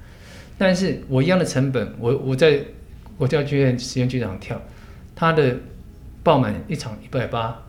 [0.56, 2.58] 但是我一样的成本，我我在
[3.18, 4.58] 国家剧院实验剧场跳，
[5.14, 5.58] 它的
[6.22, 7.66] 爆满一场一百八，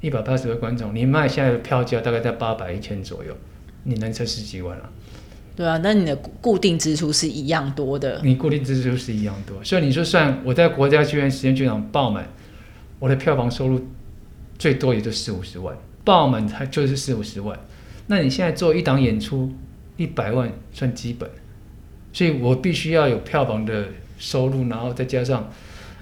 [0.00, 3.36] 一百八十个观众，你卖现在的票价大概在八百一千左右，
[3.82, 4.88] 你能挣十几万了、
[5.54, 8.20] 对啊，那你的固定支出是一样多的。
[8.24, 12.26] 你固定支出是一样多，所以你说算我在国家剧院时间剧场爆满，
[12.98, 13.86] 我的票房收入
[14.58, 17.58] 最多也就四五十万，爆满才就是四五十万。
[18.06, 19.52] 那你现在做一档演出
[19.96, 21.28] 一百万算基本，
[22.12, 23.88] 所以我必须要有票房的
[24.18, 25.50] 收入，然后再加上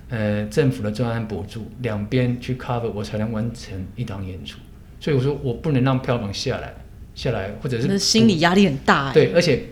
[0.09, 4.59] 呃政府的专案补助，两边去 cover 我才能完成一档演出。
[5.01, 6.75] 所以我说我不能让票房下来，
[7.21, 9.63] 下来或者是那心理压力很大、欸。，对，而且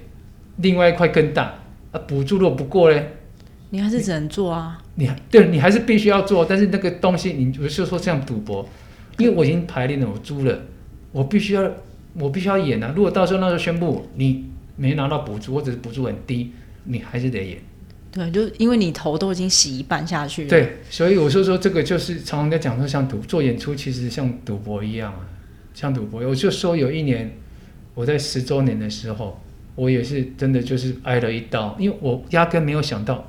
[0.56, 1.54] 另外一块更大
[1.92, 3.02] 啊，补助如果不过呢，
[3.70, 4.82] 你还是只能做啊。
[4.96, 8.68] 你还对你还是必须要做，但是那个东西你不是说像赌博，
[9.16, 10.60] 因为我已经排练了，我租了，
[11.10, 11.70] 我必须要
[12.18, 12.92] 我必须要演啊。
[12.94, 14.44] 如果到时候那时候宣布你
[14.76, 16.52] 没拿到补助，或者是补助很低，
[16.84, 17.58] 你还是得演。
[18.10, 25.20] 对，就因为你头都已经洗一半下去了。，对，所以我就说这个就是常常在讲说像赌做演出，其实像赌博一样啊，
[25.78, 26.20] 像赌博。
[26.26, 27.38] 我就说有一年
[27.94, 29.40] 我在十周年的时候，
[29.76, 33.28] 我也是真的就是挨了一刀，因为我压根没有想到，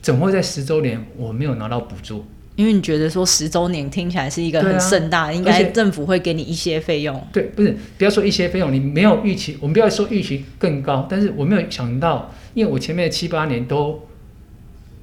[0.00, 2.24] 怎么会在十周年我没有拿到补助？
[2.56, 7.24] 因为你觉得说十周年听起来是一个很盛大，应该政府会给你一些费用。
[7.32, 14.08] 对，不是不要说一些费用，你没有预期，我们不要说预期更高，但是我没有想到，因为我前面的七八年都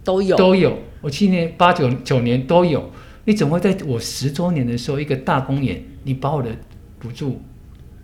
[0.04, 2.92] 都有，都有，我七年八九九年都有，
[3.28, 6.50] 你怎么会在我十周年的时候一个大公演，你把我的
[6.98, 7.42] 补助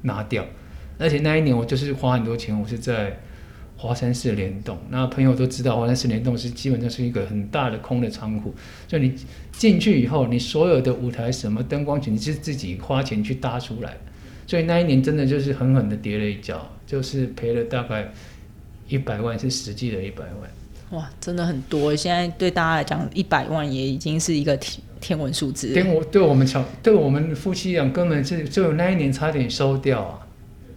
[0.02, 0.46] 拿掉？
[1.00, 3.18] 而且那一年我就是花很多钱，我是在
[3.78, 8.54] 华山市联动，那朋友都知道华山市联动是基本上是一个很大的空的仓库，
[8.86, 9.16] 就你
[9.54, 13.96] 进去以后，你所有的舞台什么灯光群，是自己花钱去搭出来，
[14.46, 18.12] 所以那一年真的就是狠狠的跌了一跤，就是赔了大概
[18.90, 20.52] 一百万，是实际的一百万。
[20.94, 21.96] 哇，真的很多！
[21.96, 25.74] 现在对大家来讲，一百万也已经是一个天天文数字。
[25.74, 30.20] 对我对我们小对我们夫妻俩根本是就那一年差点收掉啊，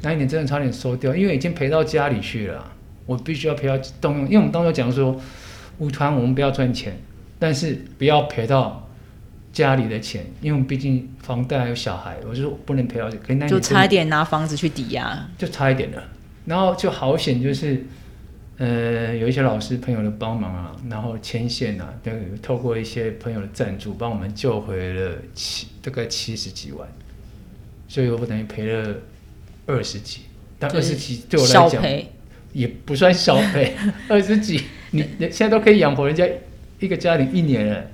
[0.00, 2.72] 那一年真的差点收掉，因为已经赔到家里去了。
[3.05, 5.20] 我必须要赔到动用，因为我们当时讲说，
[5.79, 6.98] 舞团我们不要赚钱，
[7.38, 8.88] 但是不要赔到
[9.52, 13.11] 家里的钱，因为我们毕竟房贷还有小孩，我就说不能赔到。
[13.11, 16.02] 可那就差一点拿房子去抵押，就差一点了。
[16.46, 17.85] 然后就好险，就是。
[18.59, 22.11] 呃，有一些老师朋友的帮忙啊，然后牵线啊，都
[22.42, 26.88] 透过一些朋友的赞助，帮我们救回了七大概七十几万，
[27.87, 28.97] 所以我等于赔了
[29.66, 30.23] 二十几，
[30.59, 31.85] 但二十几对我来讲
[32.55, 33.77] 也不算小赔，
[34.09, 36.27] 二十几你现在都可以养活人家
[36.81, 37.85] 一个家庭一年了。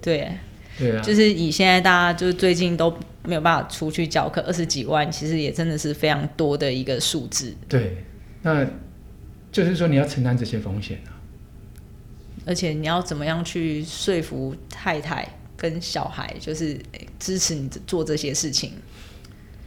[0.00, 0.30] 对，
[0.78, 7.52] 对啊，就是以现在大家就是最近都没有办法出去教课，二十几万其实也真的是非常多的一个数字。
[7.68, 8.04] 对，
[8.42, 8.64] 那。
[9.56, 11.16] 就是说你要承担这些风险啊，
[12.44, 16.78] 而且你要怎么样去说服太太跟小孩，就是
[17.18, 18.74] 支持你做这些事情。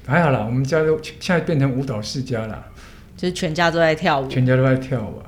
[0.05, 2.63] 还好啦，我们家都现在变成舞蹈世家了，
[3.17, 5.23] 就是全家都在跳舞，全家都在跳舞。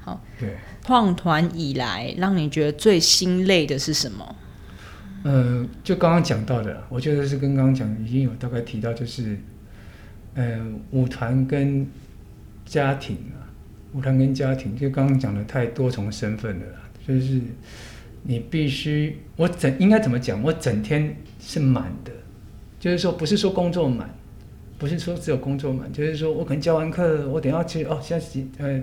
[0.00, 0.56] 好，对。
[0.82, 4.36] 创团以来，让你觉得最心累的是什么？
[5.24, 9.38] 嗯，就刚刚讲到的，我觉得是跟刚刚讲已经有大概提到，就是，
[10.36, 11.86] 嗯，舞团跟
[12.64, 13.18] 家庭。
[13.94, 16.66] 舞团跟家庭，就刚刚讲的太多重身份了，
[17.06, 17.40] 就是
[18.24, 20.42] 你必须，我整应该怎么讲？
[20.42, 22.10] 我整天是满的，
[22.80, 24.12] 就是说不是说工作满，
[24.78, 28.82] 不是说只有工作满，就是说我可能教完课，我等下去哦，现在几呃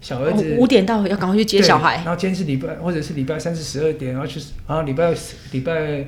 [0.00, 5.12] 小儿子五点到要赶快去接小孩，然后今天是礼拜或者是礼拜三是十二点，然后去然后礼拜
[5.50, 6.06] 礼拜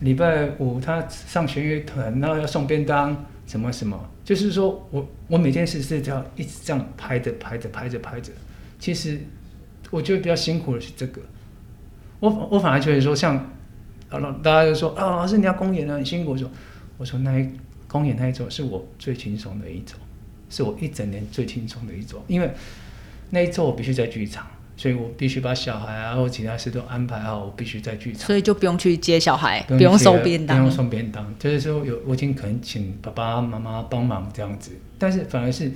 [0.00, 3.26] 礼拜五他上学乐团，然后要送便当。
[3.48, 8.30] 什么什么，就是说我我每件事是这样一直这样拍着拍着拍着拍着，
[8.78, 9.18] 其实
[9.90, 11.22] 我觉得比较辛苦的是这个，
[12.20, 13.34] 我我反而觉得说像，
[14.10, 16.48] 啊大家就说啊老师你要公演啊很辛苦，说
[16.98, 17.50] 我说那一
[17.88, 19.94] 公演那一周是我最轻松的一周，
[20.50, 22.50] 是我一整年最轻松的一周，因为
[23.30, 24.46] 那一周我必须在剧场。
[24.78, 28.24] 所以我必须把小孩啊或其他事都安排好，我必须在剧场。
[28.24, 31.34] 所以就不用去接小孩，不用收便当，不用送便当。
[31.36, 35.72] 就是说有我已经可能请爸爸妈妈帮忙这样子，但是反而是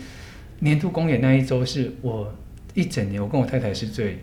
[0.60, 2.32] 年度公演那一周是我
[2.74, 4.22] 一整年，我跟我太太是最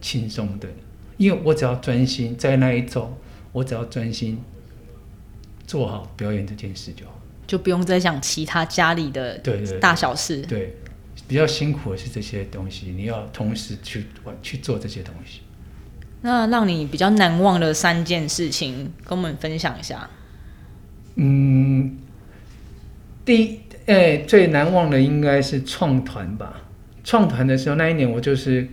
[0.00, 0.68] 轻松的，
[1.16, 3.12] 因为我只要专心在那一周，
[3.50, 4.38] 我只要专心
[5.66, 10.40] 做好表演这件事就好，就不用再想其他家里的对对大小事。
[10.42, 10.72] 对。
[11.28, 14.06] 比较辛苦的是这些东西，你要同时去
[14.42, 15.42] 去做这些东西。
[16.22, 20.08] 那让你比较难忘的三件事情，跟我们分享一下。
[21.16, 21.98] 嗯，
[23.26, 26.62] 第一，哎，最难忘的应该是创团吧。
[27.04, 28.66] 创团的时候，那一年我就是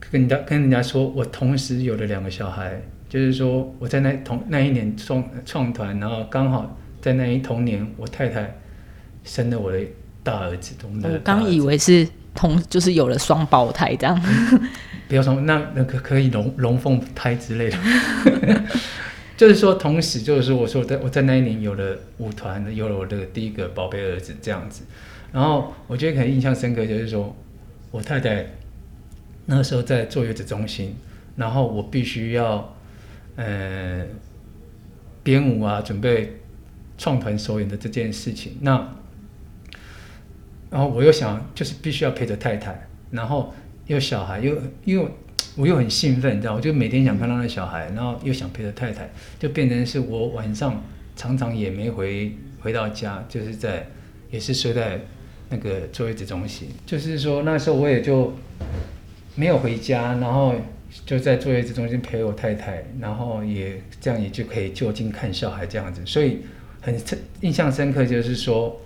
[0.00, 8.58] 跟人家跟人家说，我同时有了两个小孩，就是说我在那同那一年创创团，然后刚好在那一同年，我太太
[9.22, 9.78] 生了我的。
[10.22, 14.20] 大儿子，我刚以为是同，就是有了双胞胎这样。
[15.08, 17.76] 不要说那那个可以龙龙凤胎之类的，
[19.36, 24.84] 就是说同时就是说我说我在我在那一年有了舞团，有了我的第一个宝贝儿子这样子。
[25.32, 27.34] 然后我觉得可能印象深刻就是说
[27.90, 28.46] 我太太
[29.46, 30.96] 那个时候在坐月子中心，
[31.36, 32.74] 然后我必须要
[33.36, 34.02] 呃
[35.22, 36.40] 编舞啊，准备
[36.96, 38.56] 创团首演的这件事情。
[38.60, 38.94] 那
[40.72, 43.52] 然后我又想，就是必须要陪着太太，然后
[43.88, 44.56] 又小孩，又
[44.86, 45.06] 因为
[45.54, 50.82] 我又很兴奋，你知道，我就每天想看到那小孩，然后又想陪着太太，就变成是我晚上
[51.14, 53.86] 常常也没回回到家，就是在
[54.30, 54.98] 也是睡在
[55.50, 58.32] 那个坐月子中心，就是说那时候我也就
[59.34, 60.54] 没有回家，然后
[61.04, 66.38] 就在坐月子中心陪我太太，然后也这样也就可以就近看小孩这样子，所以
[66.80, 66.98] 很
[67.42, 68.80] 印象深刻，就是说。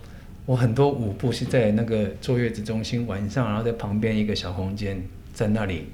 [0.46, 5.02] 我很多舞步是在那个坐月子中心晚上，然后在旁边一个小空间，
[5.34, 5.86] 在那里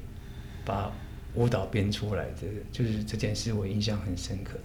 [0.62, 0.92] 把
[1.34, 4.58] 舞蹈编出来的，就是这件事我印象很深刻。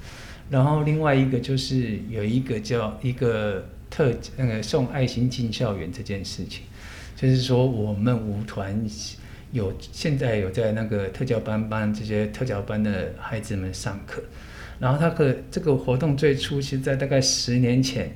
[0.49, 6.63] 然后另外一个就是有一个叫一个特那个送爱心进校园这件事情，
[7.15, 8.85] 就是说我们舞团
[9.53, 14.21] 有现在有在那个特教班帮这些特教班的孩子们上课，
[14.79, 18.11] 然后他的这个活动最初是在大概十年前。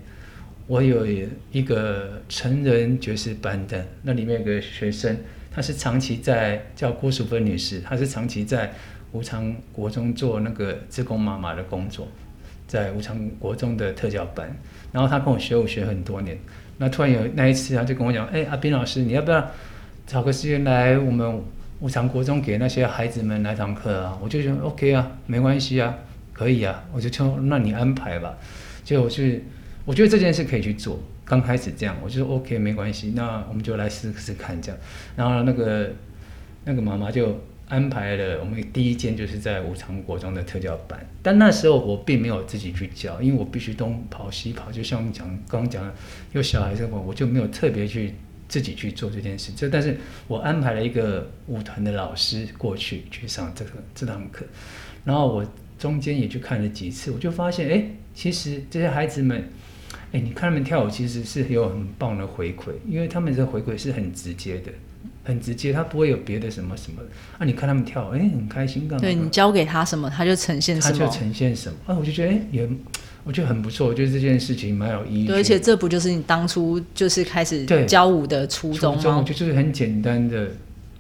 [0.72, 1.05] 我有
[1.51, 5.17] 一个成人爵士班的，那里面有个学生，
[5.53, 8.72] 她是长期在叫郭淑芬女士，她是长期在
[9.11, 12.07] 无常国中做那个自工妈妈的工作，
[12.67, 14.49] 在五常国中的特教班，
[14.93, 16.38] 然后她跟我学舞学很多年。
[16.78, 19.45] 那突然有那一次，她就跟我讲：“哎，阿斌老师，你要不要
[20.07, 21.43] 找个时间来我们
[21.82, 25.93] 五常国中给那些孩子们来堂课啊？”我就说：“OK 啊，没关系啊，
[26.32, 28.38] 可以啊。”我就说：“那你安排吧。”
[28.86, 29.43] 就我是
[29.86, 31.02] 我觉得这件事可以去做。
[31.24, 34.78] 刚开始这样，我就说 OK 没关系，那我们就来试试看这样。
[35.16, 35.90] 然后那个
[36.66, 45.94] 那个妈妈就安排了我们第一间就是在五常国中的特教班，但那时候我并没有自己去教，因为我必须东跑西跑，就像讲刚刚讲的
[46.34, 48.14] 有小孩生活，我就没有特别去
[48.50, 49.54] 自己去做这件事。
[49.56, 49.96] 这但是
[50.28, 54.46] 我安排了一个舞团的老师过去去上这个这堂课，
[55.06, 55.46] 然后我
[55.80, 59.46] 中间也去看了几次，我就发现哎，其实这些孩子们。
[60.12, 64.70] 哎，你看他们跳舞，其实是有很棒的回馈，因为他们的回馈是很直接的，
[65.24, 67.01] 很直接，他不会有别的什么什么。
[67.38, 69.01] 啊，你看他们跳，哎，很开心，干嘛？
[69.01, 70.99] 对你教给他什么，他就呈现什么。
[70.99, 71.95] 他就呈现什么啊？
[71.97, 72.70] 我就觉得，哎，也
[73.24, 75.28] 我觉得很不错，我觉得这件事情蛮有意义。
[75.28, 79.18] 对，而且这不就是你当初就是开始教舞的初衷吗？
[79.18, 80.49] 我就是很简单的、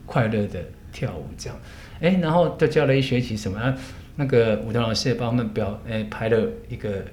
[0.05, 1.59] 快乐的跳舞这样。
[1.99, 3.75] 哎，然后就教了一学期什么啊？
[4.15, 7.03] 那个舞蹈老师也帮他们表，哎，拍了一个。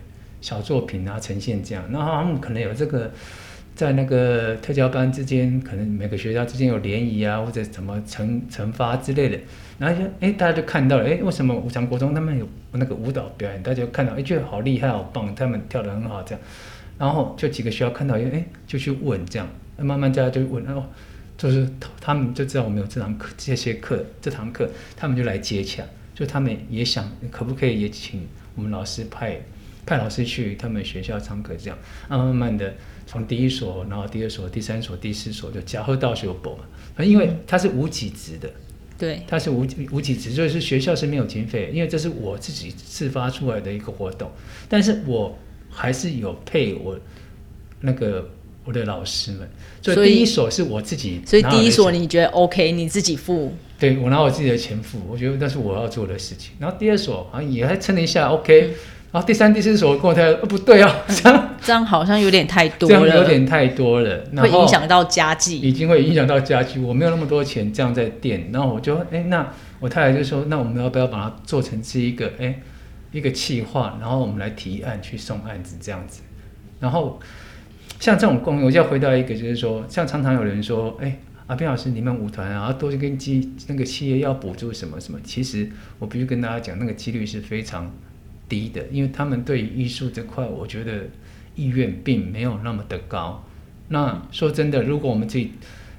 [0.41, 3.11] 小作品啊，呈现这样，然后他们可能有这个，
[3.75, 9.39] 在那个特教班之间，可能每个学校之间有联谊啊，或者什么惩惩罚之类的，
[9.79, 16.41] 然后就哎，大家就看到了，哎，为什么五常国中他们有那个舞蹈表演，大家就看到，哎，觉得好厉害，好棒，他们跳得很好，这样，
[16.99, 20.85] 然后就几个学校看到，哎，就去问这样，慢慢大家就问，然后
[21.37, 21.69] 就是
[22.01, 25.85] 他们就知道我们有这堂课，这些课，这堂课，他们就来接洽，
[26.15, 29.41] 就他们也想可不可以也请我们老师派。
[29.89, 31.79] 派老师去他们学校上课，这样，
[32.11, 32.75] 慢慢慢的
[33.07, 36.65] 从第一所，然后第二所、第三所、第四所就加贺到修博嘛。
[37.03, 38.51] 因为他是无几职的，
[38.99, 44.31] 对，他是无无几职，所以是学校是没有经费，因为这是我自己自发出来的一个活动，
[44.69, 45.39] 但是我
[45.71, 47.01] 还是有配我
[47.81, 48.29] 那个
[48.67, 49.49] 我的老师们，
[49.81, 56.53] 所以第一所是我自己，所以第一所你觉得 OK，你自己付，对我拿我自己的钱付，我觉得那是我要做的事情。
[56.59, 58.75] 然后第二所好像也还撑了一下，OK。
[59.11, 66.79] 然后第三、第四所跟我太太，不对哦，这样这样好像有点太多了，这样有点太多了，会影响到家计，已经会影响到家计。
[66.79, 69.51] 我没有那么多钱这样在垫，然后我就哎，那
[69.81, 72.61] 我太太就说，那我们要不要把它做成是一个哎
[73.11, 76.21] 一个企划，然后我们来提案去送案子这样子。
[76.79, 77.19] 然后
[77.99, 85.67] 像这种公益，我就要回到一个，就是说，像常常有人说，哎，阿斌老师，你们舞团啊，都是跟机那个企业要补助什么什么，其实
[85.99, 87.91] 我必须跟大家讲，那个几率是非常。
[88.49, 91.05] 低的，因为他们对艺术这块，我觉得
[91.55, 93.45] 意愿并没有那么的高。
[93.89, 95.53] 那说真的，如果我们自己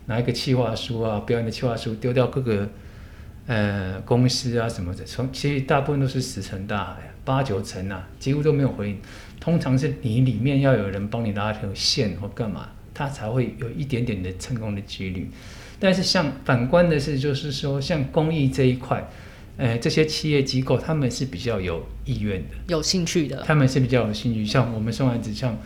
[0.08, 2.70] 拿一个企划书啊，表演的企划书丢掉各个
[3.48, 8.98] 呃公司啊什么的，从其实大部分都是石沉大海，八九成啊，几乎都没有回应。
[9.40, 15.30] 通常是你里面要有人帮你拉条线或干嘛，它才会有一点点的成功的几率。
[15.80, 19.10] 但是像反观的是，就是说像公益这一块。
[19.60, 24.46] 呃，这些企业机构他们是比较有意愿的，有兴趣的，他们是比较有兴趣。
[24.46, 25.58] 像我们送孩子，像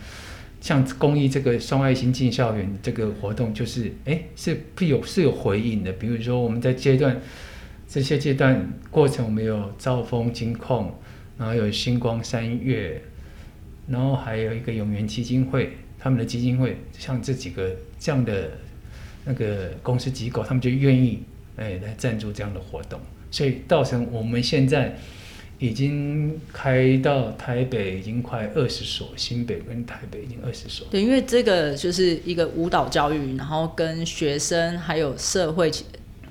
[0.60, 5.92] 像公益这个双爱心进校园这个活动，就是哎是是有是有回应的。
[5.92, 7.20] 比如说我们在阶段
[7.86, 10.92] 这些阶段过程，我们有兆丰金控，
[11.38, 13.00] 然后有星光三月，
[13.86, 15.70] 然后还有一个永源基金会，
[16.00, 18.50] 他们的基金会，像这几个这样的
[19.24, 21.22] 那个公司机构，他们就愿意
[21.54, 22.98] 哎来赞助这样的活动。
[23.34, 24.96] 所以造成我们现在
[25.58, 30.86] 已经开到台北已经快二十所，新北跟台北已经二十所。
[30.88, 35.68] 对，因为这个就是一个舞蹈教育，然后跟学生还有社会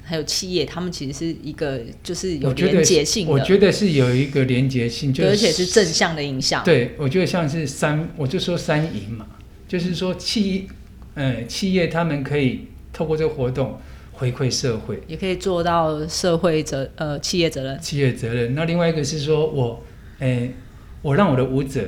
[0.01, 3.33] 还有企业，他们其实是一个就是有连结性的。
[3.33, 6.63] 我觉得是有一个连结性，就而且是正向的影响。
[6.63, 9.27] 对，我觉得像是三，我就说三赢嘛，
[9.67, 10.69] 就是说企，
[11.15, 13.77] 呃，企业他们可以透过这个活动。
[14.13, 17.79] 回馈社会，也可以做到社会责呃企业责任。
[17.79, 18.55] 企业责任。
[18.55, 19.83] 那另外一个是说，我
[20.19, 20.53] 诶，
[21.01, 21.81] 我让我的舞者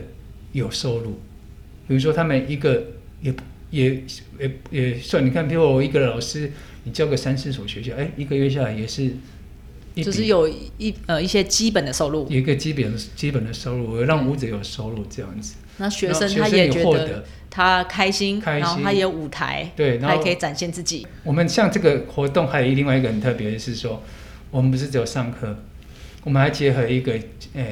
[0.51, 1.19] 有收入，
[1.87, 2.83] 比如说他们一个
[3.21, 3.33] 也
[3.69, 4.03] 也
[4.39, 6.51] 也也算，你看，比如我一个老师，
[6.83, 9.11] 你教个三四所学校，哎，一个月下来也是，
[9.95, 10.47] 就是有
[10.77, 15.55] 一呃一些基本的收入，一个基本基本的收入，我让舞者有收入这样子。
[15.77, 17.25] 那学生他也觉得
[17.55, 21.07] 他开心，然后他也有舞台，对，然后还可以展现自己。
[21.23, 24.03] 我们像这个活动还有另外一个很特别的是说，
[24.51, 25.57] 我们不是只有上课，
[26.25, 27.17] 我们还结合一个
[27.53, 27.63] 呃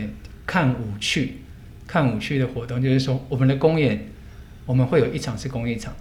[0.46, 1.40] 看舞趣、
[1.86, 4.08] 看舞趣的活动，就是说我们的公演，
[4.66, 5.94] 我们会有一场是公益场，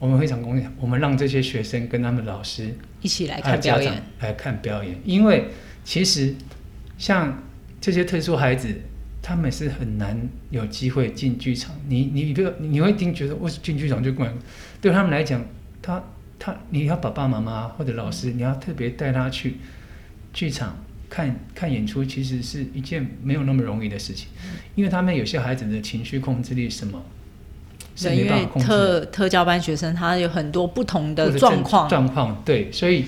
[0.00, 5.44] 我们会场公演，我们让这些学生跟他们老师一起来看表演，来看表演，因为
[5.84, 6.34] 其实
[6.98, 7.44] 像
[7.80, 8.74] 这些特殊孩子。
[9.28, 10.18] 他们是很难
[10.48, 11.76] 有机会进剧场。
[11.86, 14.32] 你你不你会听觉得我进剧场就管，
[14.80, 15.44] 对他们来讲，
[15.82, 16.02] 他
[16.38, 19.58] 他你要爸爸妈妈或者老师，你要特别带他去
[20.32, 20.78] 剧场
[21.10, 24.28] 看看演出，其实是一件没有那么容易的事情，
[24.74, 27.04] 因为他们有些孩子的情绪控制力什么。
[27.94, 33.04] 是对，因为特特教班学生他有很多不同的状况，状况对，所以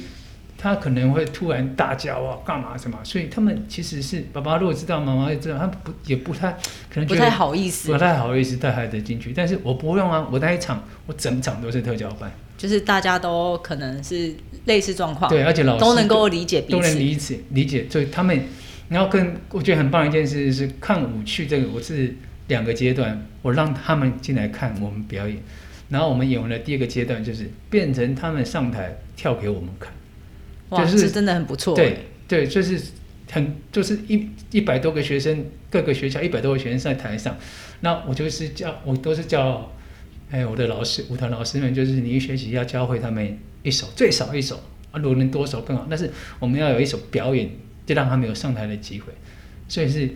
[0.63, 6.53] 他可能会突然大叫啊，干嘛什么，所以他们其实是爸爸如果知道，妈妈也知道，他不也不太
[6.93, 14.35] 可能不太好意思不，太好意思带孩子进去，但是我不用啊，我那一场我整场都是特教班，就是大家都可能是
[14.67, 16.99] 类似状况，对，而且老师都能够理解彼都能。
[16.99, 18.39] 理解理解，所以他们，
[18.91, 22.15] 然后跟我觉得很棒一件事是看舞剧这个，我是
[22.49, 25.39] 两个阶段，我让他们进来看我们表演，
[25.89, 29.91] 然后我们演完了第二个阶段就是变成他们上台跳给我们看。
[30.71, 31.75] 哇，就是真的很不错。
[31.77, 32.81] 对对，就是
[33.31, 37.37] 很就是一一百多个学生，各个学校一百多个学生在台上，
[37.81, 39.71] 那我就是叫我都是叫，
[40.31, 44.61] 哎，我的老师舞团老师们就是你一学期要教会他们一首，最少一首
[44.93, 47.51] 啊，如果能多首更好，但是我们要有一首表演，
[47.85, 49.13] 就让他们有上台的机会，
[49.69, 50.09] 所以是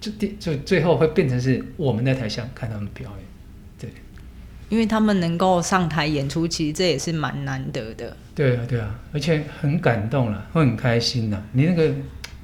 [0.00, 3.29] 就第就最后会变成是我们在台下看他们表演。
[4.70, 8.16] 因为他们能够上台演出，其实这也是蛮难得的。
[8.34, 11.42] 对啊，对啊，而且很感动了，会很开心的。
[11.52, 11.92] 你那个，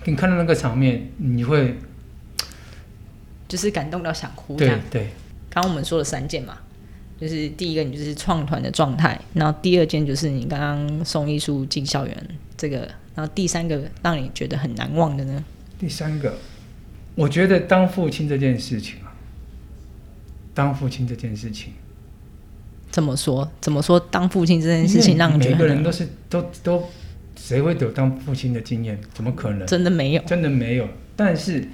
[0.05, 1.79] 你看到那个场面，你会
[3.49, 4.79] 就是感动到想哭对。
[4.91, 5.11] 对
[5.49, 6.59] 刚刚我们说了三件嘛，
[7.19, 12.81] 就是第一个你就是创团的状态，然后第二件就是你刚刚送艺术进校园这个，
[13.15, 15.43] 然后第三个让你觉得很难忘的呢？
[15.79, 16.37] 第三个，
[17.15, 19.15] 我觉得当父亲这件事情啊，
[20.53, 21.73] 当父亲这件事情，
[22.91, 23.51] 怎么说？
[23.61, 24.01] 怎么说？
[24.11, 26.83] 当父亲这件事情让你觉每得每个人都是都都，
[27.37, 28.99] 谁会有当父亲的经验？
[29.13, 29.67] 怎么可能？
[29.67, 30.23] 真的没有。
[30.23, 30.89] 真的没有。
[31.15, 31.67] 但是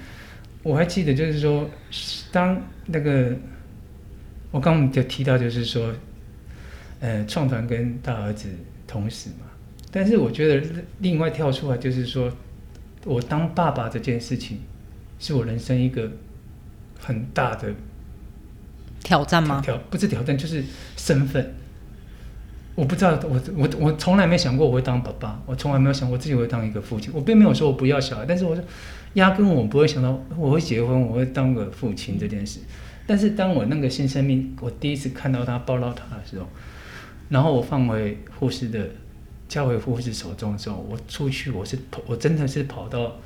[0.63, 1.69] 我还记得，就是说，
[2.31, 3.37] 当那个
[4.51, 5.93] 我刚刚就提到，就是说，
[7.01, 8.49] 呃，创团跟大儿子
[8.87, 9.47] 同时嘛。
[9.91, 10.67] 但是我觉得
[11.01, 12.33] 另外跳出来，就是说
[13.05, 14.59] 我当爸爸这件事情，
[15.19, 16.11] 是我人生一个
[16.99, 17.75] 很大的
[19.03, 19.61] 挑战吗？
[19.64, 20.64] 挑不是挑战，就是
[20.96, 21.55] 身份。
[22.74, 27.12] 我不知道，我我我从来没想过我会当爸爸，我从来没有想过自己会当一个父亲。
[27.14, 28.64] 我并没有说我不要小孩，但是我说
[29.14, 32.61] 压根我不会想到我会结婚，我会当个父亲这件事。
[33.07, 36.48] 但是当我那个新生命，我第一次看到他抱到他的时候，
[37.28, 38.88] 然后我放回护士的
[39.48, 43.18] 交回护士手中的时候，我出去我是跑，我真的是跑到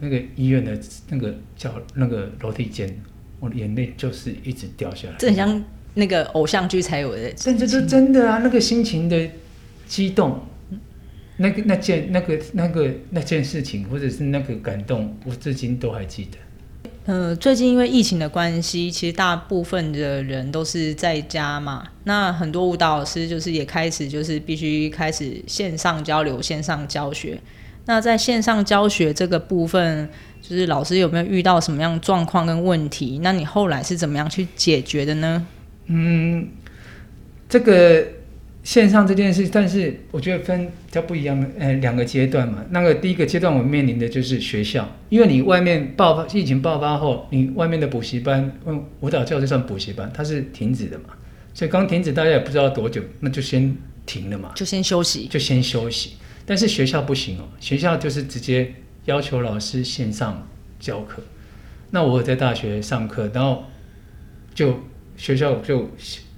[0.00, 0.78] 那个医院的
[1.08, 3.00] 那个叫那个楼梯间，
[3.40, 5.14] 我的眼泪就是一直掉下来。
[5.18, 5.64] 这很像
[5.94, 7.32] 那个偶像剧才有的。
[7.44, 9.28] 但这是真的啊，那个心情的
[9.86, 10.40] 激动，
[11.36, 16.38] 那个那件那个那个那件事情，或者是那个感动，我至今都还记得。
[17.06, 21.86] 呃，最近因为疫情的关系，其实大部分的人都是在家嘛。
[22.02, 27.40] 那很多舞蹈老师就是也开始就是必须开始线上交流、线上教学。
[27.84, 30.08] 那在线上教学这个部分，
[30.48, 33.18] 就是老师有没有遇到什么样状况跟问题？
[33.22, 35.44] 那你后来是怎么样去解决的呢？
[35.86, 36.48] 嗯，
[37.48, 38.06] 这个
[38.62, 42.64] 线上这件事，但是我觉得分比较不一样的，呃，两个阶段嘛。
[42.70, 51.10] 那个第一个阶段，我面临的就是学校，因为你外面爆发疫情爆发后，你外面的补习班，嗯，舞蹈教室算补习班，它是停止的嘛，
[51.54, 54.52] 所以刚停止，大家也不知道多久，那就先停了嘛。
[54.54, 55.26] 就先休息。
[55.26, 56.12] 就先休息。
[56.44, 58.72] 但是学校不行哦，学校就是直接
[59.06, 60.46] 要求老师线上
[60.78, 61.22] 教课。
[61.90, 63.64] 那我有在大学上课，然后
[64.54, 64.80] 就
[65.16, 65.88] 学校就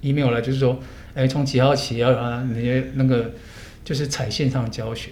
[0.01, 0.79] email 来，就是说，
[1.13, 3.31] 哎，从几号起要啊，你的那个
[3.83, 5.09] 就是采线上教学。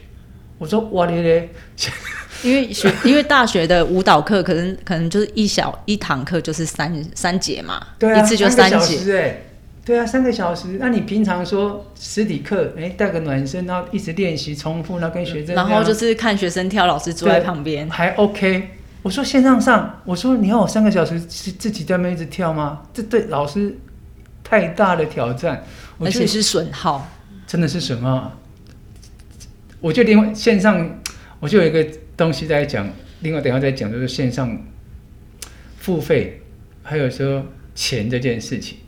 [0.59, 1.49] 我说哇咧咧，
[2.43, 9.41] 因为学，因为大学的舞蹈课可能可能就是一小一堂课就是三三节嘛，对啊，一次就三节。
[9.87, 10.67] 对啊，三个小时。
[10.77, 17.89] 那你平常说实体课，哎，带个暖身，然后一直练习重复，然后跟学生，然后就是看学生跳，老师坐在旁边。
[17.89, 18.71] 还 OK。
[19.01, 22.81] 我说线上上，我说你要我三个小时自自己在那边一直跳吗？
[22.93, 23.77] 这对老师
[24.43, 25.63] 太大的挑战，
[25.99, 27.09] 而且是损耗，
[27.47, 28.37] 真的是损耗？
[29.79, 30.99] 我就另外线上，
[31.39, 32.85] 我就有一个东西在讲，
[33.21, 34.61] 另外等一下再讲，就是线上
[35.77, 36.41] 付费，
[36.83, 38.79] 还有说钱这件事情，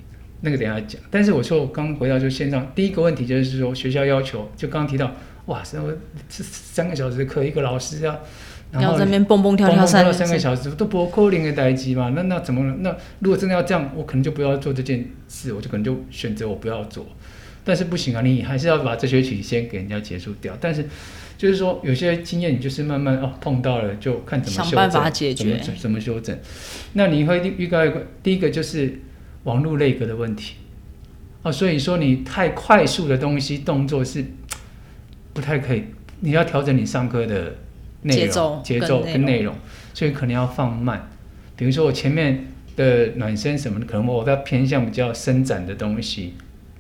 [0.42, 1.02] 那个等一下讲。
[1.10, 5.14] 但是我说我刚回到就线上，第一个问题就是说学校要求，就刚刚提到，
[5.46, 5.92] 哇，什么
[6.28, 8.20] 这三个小时的课，一个老师啊，
[8.72, 12.12] 然后要在那边蹦蹦跳跳三三个小时都不扣零的代机嘛？
[12.16, 12.78] 那那怎么？
[12.82, 17.06] 那如果真的要这样，我可能就不要做这件事，我就可能就选择我不要做。
[17.66, 20.58] 但是不行啊，你还是要把这学期先给人家结束掉。
[20.60, 20.88] 但是
[21.38, 26.38] 就是说有些经验你就是慢慢哦碰到了就看怎么修，想办法解决怎么怎么修正。
[26.94, 29.00] 那你会遇到一个第一个就是
[29.50, 30.58] 网络类格的问题
[31.42, 34.24] 哦，所以说你太快速的东西动作是
[35.34, 35.86] 不太可以，
[36.20, 37.56] 你要调整你上课的
[38.04, 39.56] 内容节奏节奏跟内容，
[39.94, 41.10] 所以可能要放慢。
[41.56, 42.46] 比如说我前面
[42.76, 46.36] 的暖身什么的，可能我要偏向比较伸展的东西，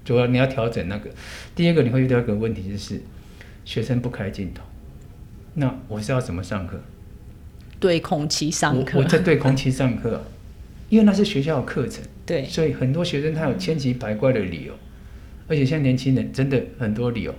[0.06, 1.10] 主要你要调整那个。
[1.56, 3.02] 第二个你会遇到一个问题就是
[3.66, 4.62] 学生不开镜头，
[5.56, 6.80] 那我是要怎么上课？
[7.80, 10.22] 对空气上课我，我在对空气上课，
[10.90, 14.74] 因为那是学校的课程，对，所以很多学生他有千奇百怪的理由，
[15.48, 17.34] 而且现在年轻人真的很多理由，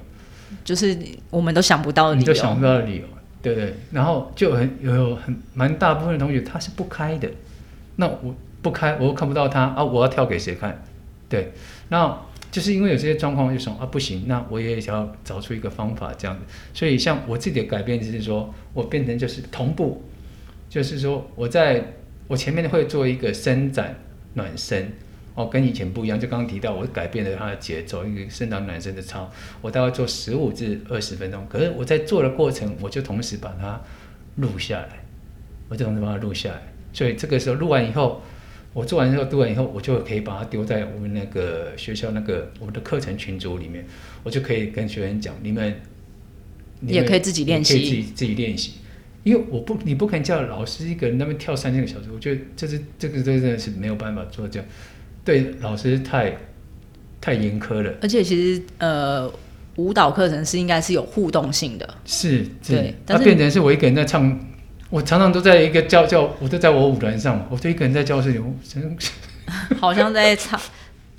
[0.65, 0.97] 就是
[1.31, 2.21] 我们都想不到的理由。
[2.21, 3.05] 你都想不到的理由，
[3.43, 3.75] 对不对？
[3.91, 7.29] 然后就很有很蛮大部分的同学他是不开的，
[7.97, 10.83] 那我不开，我又看不到他啊，我要跳给谁看？
[11.29, 11.53] 对，
[11.89, 12.17] 那
[12.51, 16.43] 就是因为有这些状况，就说啊不行，那我也想要找出一个方法这样子。
[16.75, 20.03] 所以像我自己的改变就是说我变成就是同步，
[20.69, 21.85] 就是说我在
[22.31, 23.99] 我前面会做一个伸展
[24.35, 24.93] 暖身。
[25.35, 31.47] 哦，跟以前不一样，就刚刚提到我改变了它的节奏，一个伸展暖身的操，我大概做十五至二十分钟。
[31.49, 33.81] 可是我在做的过程，我就同时把它
[34.37, 35.05] 录下来，
[35.69, 36.61] 我就同时把它录下来。
[36.93, 38.21] 所以这个时候录完以后，
[38.73, 43.87] 我做完之后读完以后，我就可以把它丢在我们那个学校那个我们的课程群组里面，
[44.25, 45.81] 我就可以跟学员讲，你们
[46.81, 48.73] 你也可以自己练习可以自己自己练习。
[49.23, 54.69] 因为我不，你不可能叫老师一个人那边跳三千个小时，我觉得这是这个真的是没有办法做这样，
[55.25, 56.37] 对老师太
[57.21, 57.93] 太严苛了。
[58.01, 59.31] 而且其实呃，
[59.77, 64.39] 舞蹈课程是应该是有互动性的，是，是对它但是变成是我一个人在唱，
[64.89, 68.97] 我常常都在一个教教，我都在我舞团上，我就一个人在教室里，我真
[69.79, 70.59] 好像在唱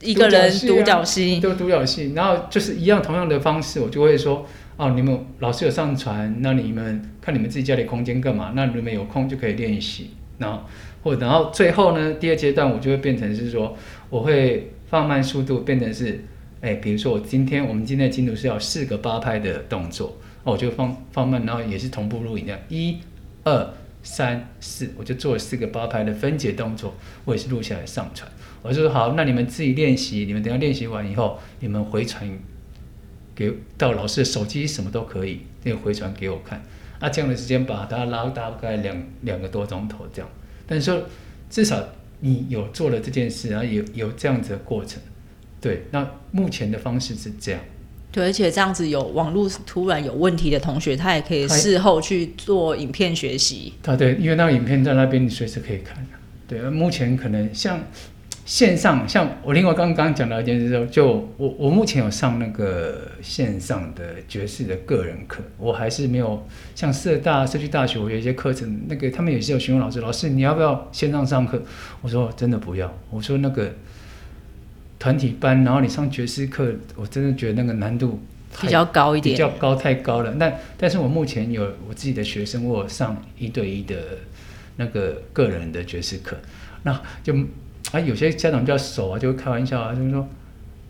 [0.02, 1.40] 一个人独 独角戏。
[1.40, 4.48] 都独角戏，然后就是一样同样的方式，我就会说，
[4.78, 8.54] 哦，你们老师有上传，那你们看你们自己家里空间干嘛？
[8.56, 10.10] 那你们有空就可以练习，
[10.40, 10.64] 然后
[11.04, 13.78] 或然后最后呢，第二阶段我就会变成是说，
[14.10, 16.24] 我会放慢速度，变成是，
[16.62, 22.98] 哎，比如说我今天我们今天的进度是要四个八拍的动作，哦，我就放放慢，然后也是同步录影这样，一、
[23.44, 26.96] 二、三、四，我就做四个八拍的分解动作，
[27.26, 28.30] 我也是录下来上传。
[28.64, 32.28] 我就说好，那你们自己练习，你们等下练习完以后，你们回传
[33.34, 36.64] 给到老师的手机，什么都可以，那个回传给我看。
[37.02, 40.30] 那这样的时间把它拉大概两两个多钟头这样，
[40.66, 41.04] 但是说
[41.50, 41.84] 至少
[42.20, 45.02] 你有做了这件事，然后有有这样子的过程，
[45.60, 45.86] 对。
[45.92, 47.60] 那目前的方式是这样，
[48.12, 53.74] 对，而且这样子有网络突然有问题的同学，他也可以事后去做影片学习。
[53.86, 56.06] 啊对，因为那个影片在那边，你随时可以看。
[56.48, 57.80] 对，目前可能像
[58.46, 71.62] 线上，像我另外刚刚讲到一件事说，就我我目前有上那个线上的爵士的个人课，我还是没有像社大社区大学，我有一些课程，那个他们也是有询问老师，老师你要不要线上上课？
[72.02, 73.72] 我说真的不要，我说那个
[75.00, 78.20] 团体班，然后你上爵士课，我真的觉得那个难度
[78.60, 80.34] 比较高一点，比较高太高了。
[80.34, 83.96] 那但是我目前有我自己的学生，我有上一对一的
[84.76, 86.36] 那个个人的爵士课，
[86.84, 87.34] 那就
[87.92, 90.28] 啊有些家长比较熟啊，就会开玩笑啊，就是说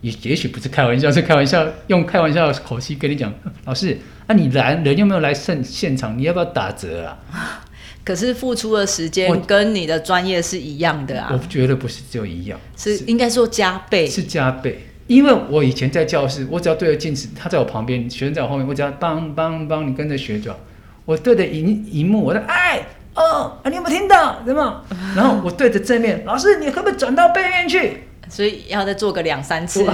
[0.00, 3.32] 也也许不是开玩笑，是开玩笑用开玩笑的口气跟你讲，
[3.64, 3.96] 老师
[4.26, 7.64] 啊你来人又没有来现现场，你要不要打折啊？
[8.04, 14.06] 可是付出的时间跟你的专业是一样的啊我啊，觉得不是只有一样，是应该说加倍。
[14.06, 14.86] 是加倍。
[15.08, 20.58] 因为我以前在教室，我只要对着镜子，他在我旁边，学生在我后面，我只要帮帮帮你跟着学就好。
[21.04, 22.80] 我对着荧荧幕，我说哎
[23.14, 24.42] 哦，啊你有没有听到？
[24.44, 24.84] 什么？
[25.14, 28.04] 然后我对着正面， 老师你可不可以转到背面去？
[28.28, 29.84] 所以要再做个两三次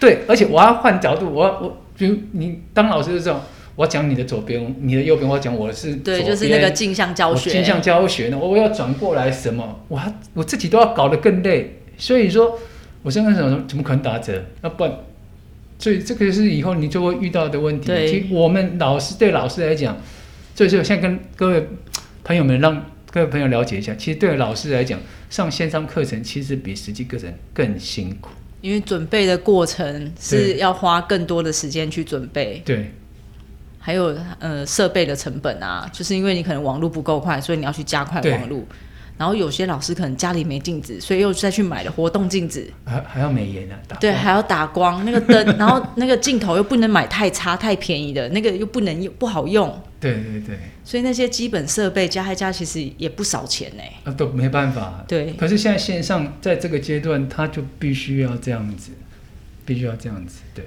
[0.00, 3.40] 对，而且我要换角度，我我比如你当老师的时候，
[3.76, 7.50] 我要讲你的左边，你的右边，我要讲我是对，左就是那个边镜像教学。
[7.50, 9.80] 我镜像教学呢，我要转过来什么？
[9.88, 12.58] 我还我自己都要搞得更累，所以说，
[13.02, 14.42] 我现在想说，怎么可能打折？
[14.62, 14.92] 那不然，
[15.78, 17.86] 所以这个是以后你就会遇到的问题。
[17.86, 19.96] 对其实我们老师对老师来讲，
[20.54, 21.68] 所以说现在跟各位
[22.24, 24.98] 朋友们让各位朋友了解一下，其实对老师来讲，
[25.28, 28.30] 上线上课程其实比实际课程更辛苦。
[28.60, 32.92] 因为准备的过程是要花更多的时间去准备，对
[33.78, 38.64] 还有呃设备的成本啊，就是因为你可能网络不够快，所以你要去加快网络。
[39.22, 53.82] 然后有些老师可能家里没镜子，所以又再去买了活动镜子，还还要美颜啊，打对，还要打光那个灯， 然后那个镜头又不能买太差、太便宜的，那个又不能用不好用，对对对，所以那些基本设备加一加，其实也不少钱呢。
[54.02, 55.04] 啊都没办法。
[55.06, 58.90] 对，可是现在线上在这个阶段，他就必须要这样子，
[59.64, 60.64] 必须要这样子，对。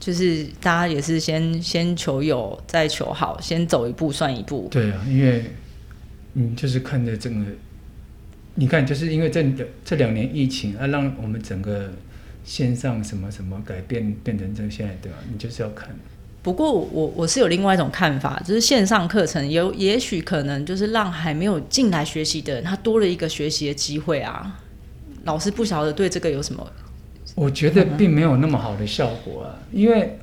[0.00, 4.66] 就是大家也是先先求有，再求好，先走一步算一步。
[4.68, 5.44] 对啊，因为
[6.32, 7.46] 你就是看着整个，
[8.54, 9.44] 你看，就是因为这
[9.84, 11.90] 这两年疫情啊，让我们整个
[12.44, 15.18] 线上什么什么改变变成这现在对吧？
[15.32, 15.88] 你就是要看。
[16.42, 24.60] 不过我我是有另外一种看法，就是线上课程有也许可能就是让还没有进来学习的人，他多了一个学习的机会啊。
[25.24, 26.68] 老师不晓得对这个有什么？
[27.36, 30.18] 我觉得并没有那么好的效果啊，因为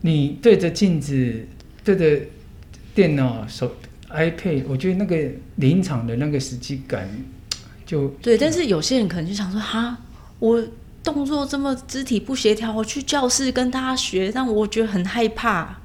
[0.00, 1.44] 你对着镜子、
[1.84, 2.20] 对着
[2.94, 3.76] 电脑、手
[4.10, 5.16] iPad，我觉得那个
[5.56, 7.08] 临场的那个实际感
[7.84, 8.36] 就对。
[8.38, 9.98] 但是有些人可能就想说，哈，
[10.38, 10.62] 我。
[11.06, 15.78] 动作这么肢体不协调，我去教室跟大家学，让我觉得很害怕。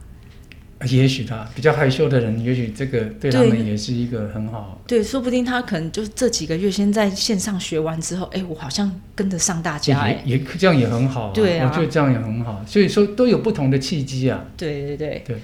[0.90, 4.82] 也许他比较害羞的人，也许这个对他们也是一个很好。
[4.88, 11.32] 对，说不定他可能就是这几个月先在线上学完之后，哎，我好像跟得上大家，哎，也这样也很好。
[11.34, 12.66] 对啊，我觉得这样也很好。
[12.66, 14.44] 所以说都有不同的契机啊。
[14.58, 15.38] 对对对对。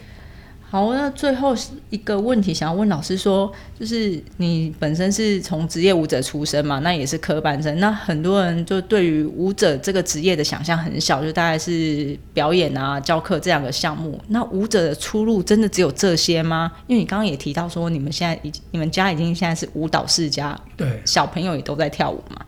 [0.69, 1.55] 好，那最后
[1.89, 3.49] 一个问题想要问老师说，
[3.79, 14.19] 就是你本身是从职业舞者出身嘛，那也是科班生，那很多人就对于舞者这个职业的想象很小，就大概是表演啊、教课这两个项目。
[14.27, 16.69] 那舞者的出路真的只有这些吗？
[16.87, 22.45] 因为你刚刚也提到说，你们现在已你们家已经现在是舞蹈世家，对，小朋友也都在跳舞嘛。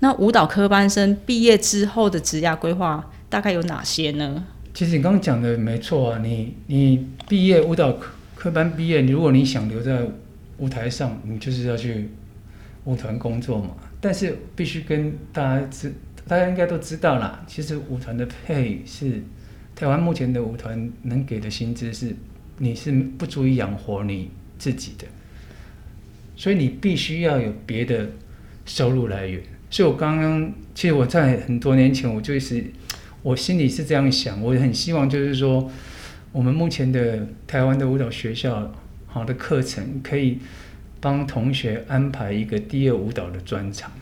[0.00, 4.42] 那舞蹈科班生毕业之后的职业规划大概有哪些呢？
[4.74, 10.02] 其实你刚刚讲的没错啊，你你毕业舞蹈科科班毕业，如果你想留在
[10.56, 12.08] 舞台上，你就是要去
[12.84, 13.76] 舞团工作嘛。
[14.00, 15.92] 但是必须跟大家知，
[16.26, 19.22] 大家应该都知道啦，其实舞团的配是
[19.76, 22.16] 台湾目前的舞团能给的薪资是，
[22.56, 25.06] 你是不足以养活你自己的，
[26.34, 28.08] 所以你必须要有别的
[28.64, 29.42] 收入来源。
[29.70, 32.64] 所以我刚刚其实我在很多年前我就是。
[33.22, 35.70] 我心里是这样想，我很希望就是说，
[36.32, 38.72] 我们目前的台湾的舞蹈学校
[39.06, 40.38] 好的课程，可以
[41.00, 43.92] 帮同学安排一个第二舞蹈的专场，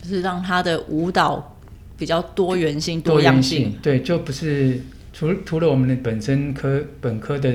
[0.00, 1.58] 就是让他的舞蹈
[1.96, 3.74] 比较多元性、多样性。
[3.82, 4.80] 对，就不是
[5.12, 7.52] 除除了我们的本身科本科的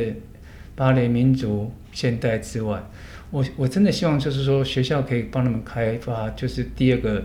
[0.75, 2.83] 芭蕾、民族、现代之外，
[3.31, 7.23] 我我真的希望就是说，学校可以帮他们开发，就是第二个。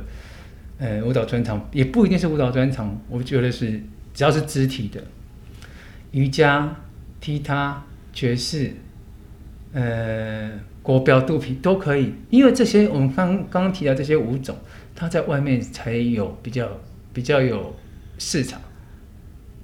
[0.78, 3.82] 呃，舞蹈专场也不一定是舞蹈专场，我觉得是
[4.14, 5.02] 只要是肢体的，
[6.12, 6.76] 瑜伽、
[7.20, 8.72] 踢踏、爵士，
[9.72, 10.52] 呃，
[10.82, 14.56] 国标、肚皮都可以，因为这些我们刚刚提到这些舞种，
[14.94, 16.68] 它在外面才有比较
[17.12, 17.74] 比较有
[18.18, 18.60] 市场，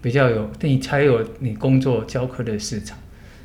[0.02, 2.98] 比较有你才有你工作教课的市场，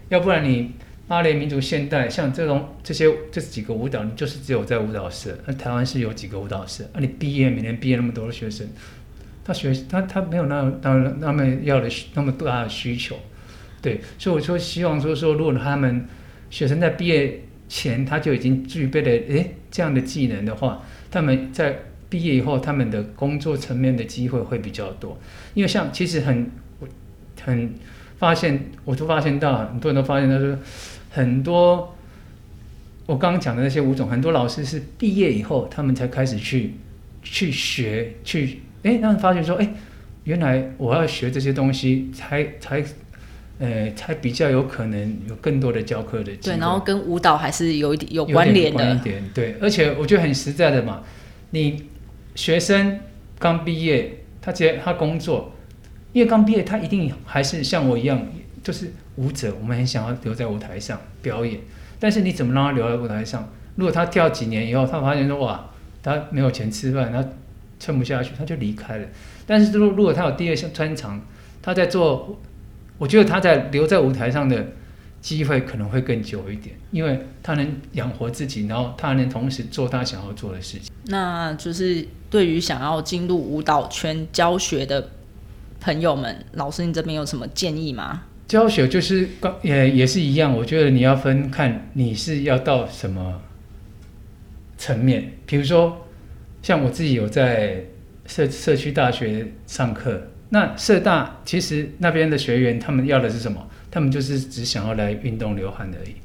[0.10, 0.72] 要不然你。
[1.10, 5.36] 芭蕾、民族、现代，像这种这些这几个舞蹈，你就是只有在舞蹈社。
[5.48, 6.84] 那台湾是有几个舞蹈社？
[6.94, 8.68] 啊，你毕业每年毕业那么多的学生，
[9.44, 13.16] 他学他他没有那那那么要的那么大的需求，
[13.82, 14.00] 对。
[14.20, 16.06] 所以我说希望说说，如果他们
[16.52, 21.76] 学生在毕业前他就已经具备了诶这样的技能的话，他们在
[22.08, 25.20] 毕业以后他们的工作层面的机会会比较多。
[25.56, 26.52] 因为像其实很
[27.42, 27.74] 很
[28.20, 30.56] 发现，我都发现到很多人都发现他说。
[31.10, 31.96] 很多
[33.06, 36.76] 我刚刚讲的那些舞种，很多老师是毕业以后，他们才开始去
[37.24, 39.68] 去学，去哎，让发觉说，哎，
[40.26, 42.84] 原来我要学这些东西，才才
[43.58, 46.56] 呃，才比较有可能有更多的教课的机会。
[46.56, 48.96] 对，然后跟舞蹈还是有一点有关联的。
[48.96, 51.02] 一点对，而且我觉得很实在的嘛，
[51.50, 51.86] 你
[52.36, 53.00] 学生
[53.40, 55.54] 刚毕业，他直接他工作，
[56.14, 58.28] 因为刚毕业，他一定还是像我一样。
[58.62, 61.60] 就是舞者，我们很想要留在舞台上表演，
[62.00, 63.50] 但是你怎么让他留在舞台上？
[63.76, 65.70] 如果他跳几年以后，他发现说哇，
[66.02, 67.24] 他没有钱吃饭，他
[67.80, 69.08] 撑不下去，他就离开了。
[69.46, 71.22] 但是如如果他有第二项专长，
[71.62, 72.38] 他在做，
[72.98, 74.68] 我觉得他在留在舞台上的
[75.22, 80.92] 机会可能会更久一点，因为他能养活自己，然后他还能同时做他想要做的事情。
[81.06, 85.10] 那就是对于想要进入舞蹈圈教学的
[85.80, 88.24] 朋友们，老师你这边有什么建议吗？
[88.50, 93.40] 教学就是刚也也是一样，我觉得你要分看你是要到什么
[94.76, 95.34] 层面。
[95.46, 96.08] 比如说，
[96.64, 97.86] 像我自己有在
[98.26, 103.70] 社社区大学上课，那社大其实那边的学员他们要的是什么？
[103.92, 106.16] 他们就是只想要来运动流汗而已。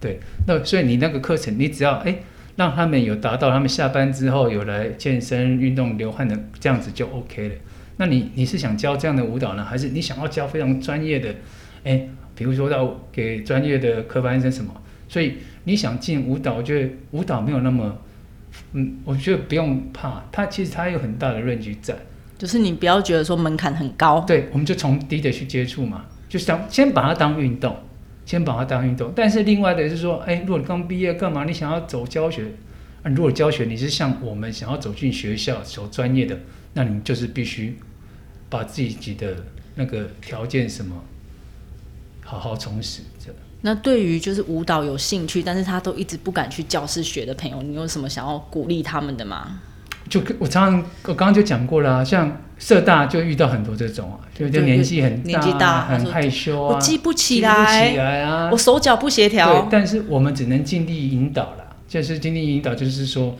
[0.00, 0.18] 对，
[0.48, 2.12] 那所以你那个课程，你只要哎
[2.56, 7.54] 让他们有达到他们下班之后有来健身运动流汗的这样子就 OK 了。
[7.98, 11.32] 那你你是想教这样的舞蹈呢，还是你想要教非常专业的？
[11.84, 14.72] 哎，比如说到给专业的科班生什么，
[15.08, 17.98] 所以你想进舞蹈，我觉得舞蹈没有那么，
[18.72, 21.96] 嗯，我觉得不用怕，它其实它有很大的论据在。
[22.36, 27.76] 就是你不要觉得说门槛很高，对，我们就从低的去接触嘛，就想先把它当运动，
[28.24, 29.12] 先把它当运动。
[29.16, 31.44] 但是另外的是说，哎，如果你刚毕业干嘛？
[31.44, 32.44] 你想要走教学，
[33.02, 36.38] 啊，如果教学你是像我们想要走进学校走专业的，
[36.74, 37.76] 那你就是必须
[38.48, 40.94] 把自己的那个条件什么
[42.28, 43.32] 好好充实着。
[43.62, 49.60] 那对于就是舞蹈有兴趣，但是他都一直不敢去教室学的朋友，你有什么想要鼓励他们的吗？
[50.08, 59.62] 就我常常我刚刚就讲过了，像社大就遇到很多这种啊，就就年纪很年纪大，很害羞啊，我记不起来，记不起来啊，我手脚不协调。
[59.62, 63.36] 对，但是我们只能尽力引导了，就是尽力引导，就是说，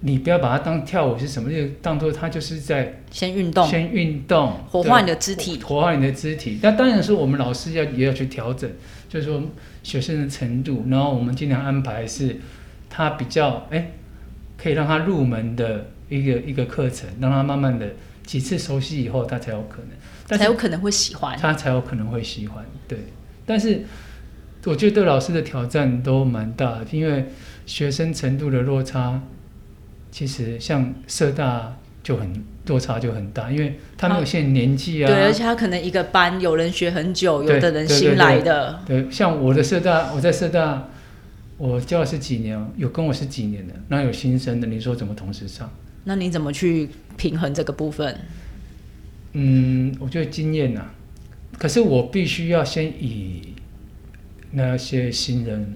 [0.00, 6.58] 你不要把它当跳舞是什么，就当做它就是在先运动，先运动，活化你的肢体，活化你的肢体。
[6.62, 8.70] 那当然是我们老师要也要去调整，
[9.08, 9.42] 就是说
[9.82, 12.36] 学生的程度，然后我们尽量安排是
[12.88, 13.92] 他比较哎。
[14.56, 17.86] 可以让他入门的一个一个课程，让他慢慢的
[18.24, 19.82] 几次熟悉以后，他才有可
[20.28, 22.64] 能，才有可能会喜欢，他才有可能会喜欢。
[22.88, 22.98] 对，
[23.44, 23.82] 但是
[24.64, 27.26] 我觉得对老师的挑战都蛮大的，因为
[27.66, 29.20] 学生程度的落差，
[30.14, 40.88] 其实像社大就很落差就很大，因为他没有限年纪啊，对，而且他可能一个班有人学很久，有的人新来的，对，像我的社大，我在社大。
[41.56, 45.68] 我教了十几年，有跟我是几年的，那有新生的，你说怎么同时上？
[46.04, 48.16] 那你怎么去平衡这个部分？
[49.32, 50.82] 嗯，我觉得经验呐，
[51.58, 53.54] 可是我必须要先以
[54.52, 55.74] 那些新人、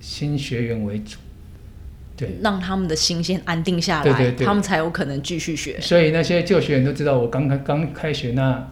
[0.00, 1.18] 新学员为主，
[2.18, 5.80] 对，让他们的心先安定下来，对对，他们才有可能继续学。
[5.80, 8.70] 所以那些旧学员都知道，我刚开刚开学那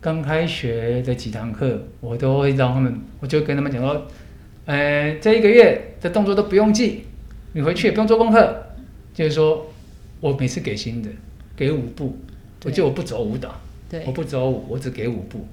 [0.00, 4.06] 刚开学的几堂课，我都会让他们，我就跟他们讲说。
[4.64, 7.02] 呃，这一个月的动作都不用记，
[7.52, 8.62] 你回去也不用做功课。
[9.12, 9.66] 就是说，
[10.20, 11.10] 我每次给新的，
[11.56, 12.16] 给五步，
[12.64, 15.48] 我就我不走舞蹈，对，我不走舞，我只给五步。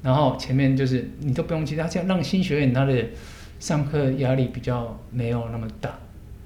[0.00, 3.04] 然后前面就是你都不用记，他这样让新学员他的
[3.60, 5.98] 上课压力比较没有那么大。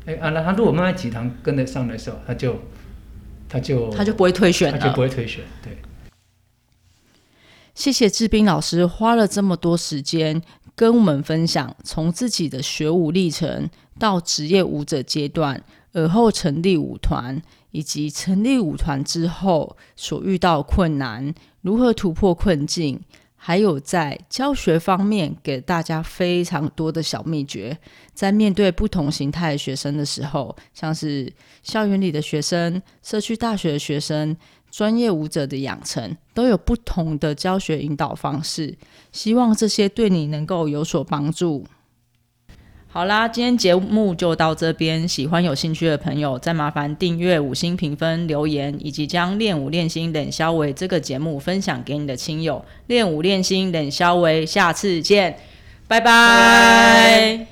[0.08, 2.58] 哎啊，那他如果慢慢几堂跟得上的时候，他就
[3.46, 5.44] 他就他就不会退选他就不会退选。
[5.62, 5.76] 对，
[7.74, 10.42] 谢谢志斌老师花了这么多时间。
[10.74, 15.60] 跟我们分享从自己的学舞历程到职业舞者阶段，
[15.92, 17.42] 而后成立舞团，
[17.72, 23.00] 以及成立舞团之后所遇到困难，如何突破困境，
[23.38, 27.78] 还有在教学方面给大家非常多的小秘诀。
[28.12, 31.32] 在面对不同形态的学生的时候，像是
[31.62, 34.36] 校园里的学生、社区大学的学生。
[34.70, 38.76] 专业舞者的养成都有不同的教学引导方式，
[39.12, 41.64] 希望这些对你能够有所帮助。
[42.98, 45.06] 好啦，今天节目就到这边。
[45.06, 52.64] 喜欢有兴趣的朋友，再麻烦订阅、五星评分、留言，以及将练武练心冷消维这个节目分享给你的亲友。
[52.88, 55.38] 练武练心冷消维，下次见，
[55.86, 57.46] 拜拜。